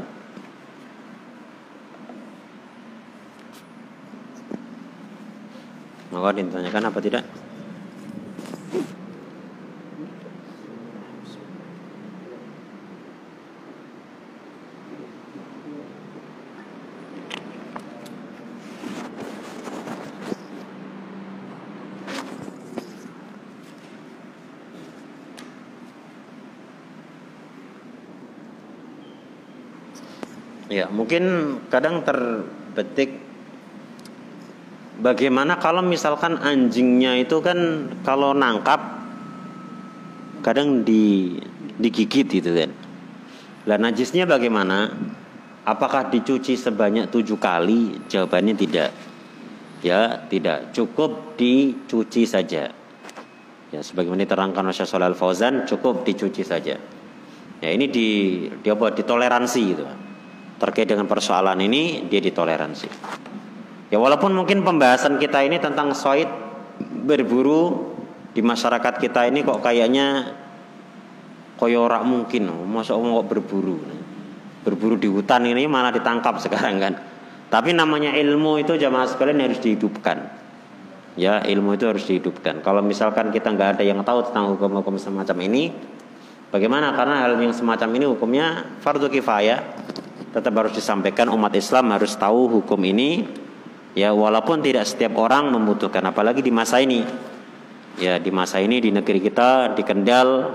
Maka 6.12 6.30
ditanyakan 6.38 6.84
apa 6.92 7.00
tidak? 7.02 7.24
Mungkin 30.92 31.24
kadang 31.72 32.04
terbetik 32.04 33.18
bagaimana 35.02 35.58
kalau 35.58 35.82
misalkan 35.82 36.38
anjingnya 36.38 37.18
itu 37.18 37.42
kan 37.42 37.90
kalau 38.06 38.38
nangkap 38.38 38.80
kadang 40.46 40.86
di 40.86 41.36
digigit 41.82 42.30
gitu 42.30 42.54
kan. 42.54 42.72
Lah 43.66 43.78
najisnya 43.82 44.30
bagaimana? 44.30 44.94
Apakah 45.62 46.10
dicuci 46.10 46.58
sebanyak 46.58 47.14
tujuh 47.14 47.38
kali? 47.38 48.02
Jawabannya 48.10 48.58
tidak. 48.58 48.90
Ya, 49.86 50.18
tidak. 50.26 50.74
Cukup 50.74 51.38
dicuci 51.38 52.26
saja. 52.26 52.74
Ya, 53.70 53.80
sebagaimana 53.86 54.26
diterangkan 54.26 54.66
oleh 54.66 54.74
Syaikhul 54.74 55.14
Fauzan, 55.14 55.70
cukup 55.70 56.02
dicuci 56.02 56.42
saja. 56.42 56.82
Ya, 57.62 57.70
ini 57.70 57.86
di 57.94 58.08
dia 58.66 58.74
buat 58.74 58.98
ditoleransi 58.98 59.62
gitu 59.62 59.86
terkait 60.62 60.86
dengan 60.86 61.10
persoalan 61.10 61.58
ini 61.58 62.06
dia 62.06 62.22
ditoleransi. 62.22 62.88
Ya 63.90 63.98
walaupun 63.98 64.30
mungkin 64.38 64.62
pembahasan 64.62 65.18
kita 65.18 65.42
ini 65.42 65.58
tentang 65.58 65.98
soid 65.98 66.30
berburu 66.80 67.92
di 68.32 68.46
masyarakat 68.46 69.02
kita 69.02 69.26
ini 69.26 69.42
kok 69.42 69.60
kayaknya 69.66 70.38
koyorak 71.58 72.06
mungkin, 72.06 72.54
masa 72.70 72.94
kok 72.94 73.26
berburu. 73.26 73.82
Berburu 74.62 75.02
di 75.02 75.10
hutan 75.10 75.50
ini 75.50 75.66
malah 75.66 75.90
ditangkap 75.90 76.38
sekarang 76.38 76.78
kan. 76.78 76.94
Tapi 77.50 77.74
namanya 77.74 78.14
ilmu 78.14 78.62
itu 78.62 78.78
jamaah 78.78 79.10
sekalian 79.10 79.42
harus 79.42 79.60
dihidupkan. 79.60 80.30
Ya 81.20 81.44
ilmu 81.44 81.76
itu 81.76 81.90
harus 81.90 82.08
dihidupkan. 82.08 82.64
Kalau 82.64 82.80
misalkan 82.80 83.34
kita 83.34 83.52
nggak 83.52 83.76
ada 83.76 83.84
yang 83.84 84.00
tahu 84.06 84.30
tentang 84.30 84.56
hukum-hukum 84.56 84.96
semacam 84.96 85.38
ini, 85.52 85.74
bagaimana? 86.54 86.96
Karena 86.96 87.20
hal 87.20 87.36
yang 87.36 87.52
semacam 87.52 87.90
ini 88.00 88.06
hukumnya 88.08 88.64
fardu 88.80 89.12
kifayah 89.12 89.60
tetap 90.32 90.52
harus 90.56 90.74
disampaikan 90.76 91.28
umat 91.32 91.52
Islam 91.56 91.92
harus 91.92 92.16
tahu 92.16 92.60
hukum 92.60 92.80
ini. 92.88 93.28
Ya 93.92 94.16
walaupun 94.16 94.64
tidak 94.64 94.88
setiap 94.88 95.20
orang 95.20 95.52
membutuhkan 95.52 96.00
apalagi 96.08 96.40
di 96.40 96.52
masa 96.52 96.80
ini. 96.80 97.04
Ya 98.00 98.16
di 98.18 98.32
masa 98.32 98.64
ini 98.64 98.80
di 98.80 98.88
negeri 98.88 99.20
kita 99.20 99.76
di 99.76 99.84
Kendal 99.84 100.48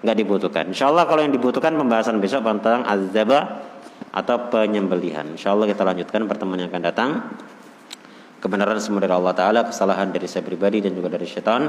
nggak 0.00 0.16
dibutuhkan. 0.16 0.70
Insya 0.70 0.88
Allah 0.88 1.04
kalau 1.10 1.26
yang 1.26 1.34
dibutuhkan 1.34 1.74
pembahasan 1.74 2.22
besok 2.22 2.46
tentang 2.46 2.86
azaba 2.86 3.66
atau 4.14 4.36
penyembelihan. 4.54 5.34
Insya 5.34 5.50
Allah 5.50 5.66
kita 5.66 5.82
lanjutkan 5.82 6.30
pertemuan 6.30 6.62
yang 6.62 6.70
akan 6.70 6.84
datang. 6.86 7.10
Kebenaran 8.40 8.80
semua 8.80 9.04
dari 9.04 9.12
Allah 9.12 9.34
Taala 9.36 9.60
kesalahan 9.68 10.08
dari 10.14 10.24
saya 10.24 10.46
pribadi 10.46 10.80
dan 10.80 10.96
juga 10.96 11.12
dari 11.12 11.28
syaitan 11.28 11.68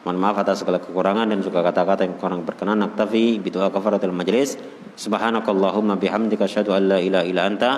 Mohon 0.00 0.16
maaf 0.16 0.36
atas 0.40 0.64
segala 0.64 0.80
kekurangan 0.80 1.28
dan 1.28 1.44
juga 1.44 1.60
kata-kata 1.60 2.08
yang 2.08 2.16
kurang 2.16 2.40
berkenan. 2.48 2.80
Naktafi 2.80 3.36
bidu'a 3.36 3.68
kafaratul 3.68 4.16
majlis. 4.16 4.56
Subhanakallahumma 4.96 6.00
bihamdika 6.00 6.48
asyhadu 6.48 6.72
an 6.72 6.88
la 6.88 6.98
ilaha 7.04 7.24
illa 7.28 7.42
anta 7.44 7.70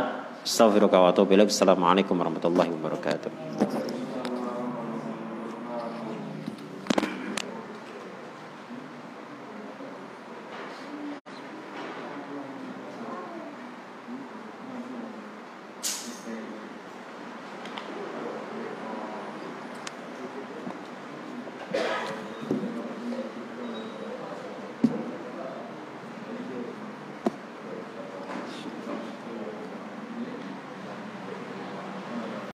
astaghfiruka 0.47 1.03
wa 1.03 1.11
atubu 1.11 1.35
ilaik. 1.35 1.51
Assalamualaikum 1.51 2.15
warahmatullahi 2.15 2.71
wabarakatuh. 2.71 4.02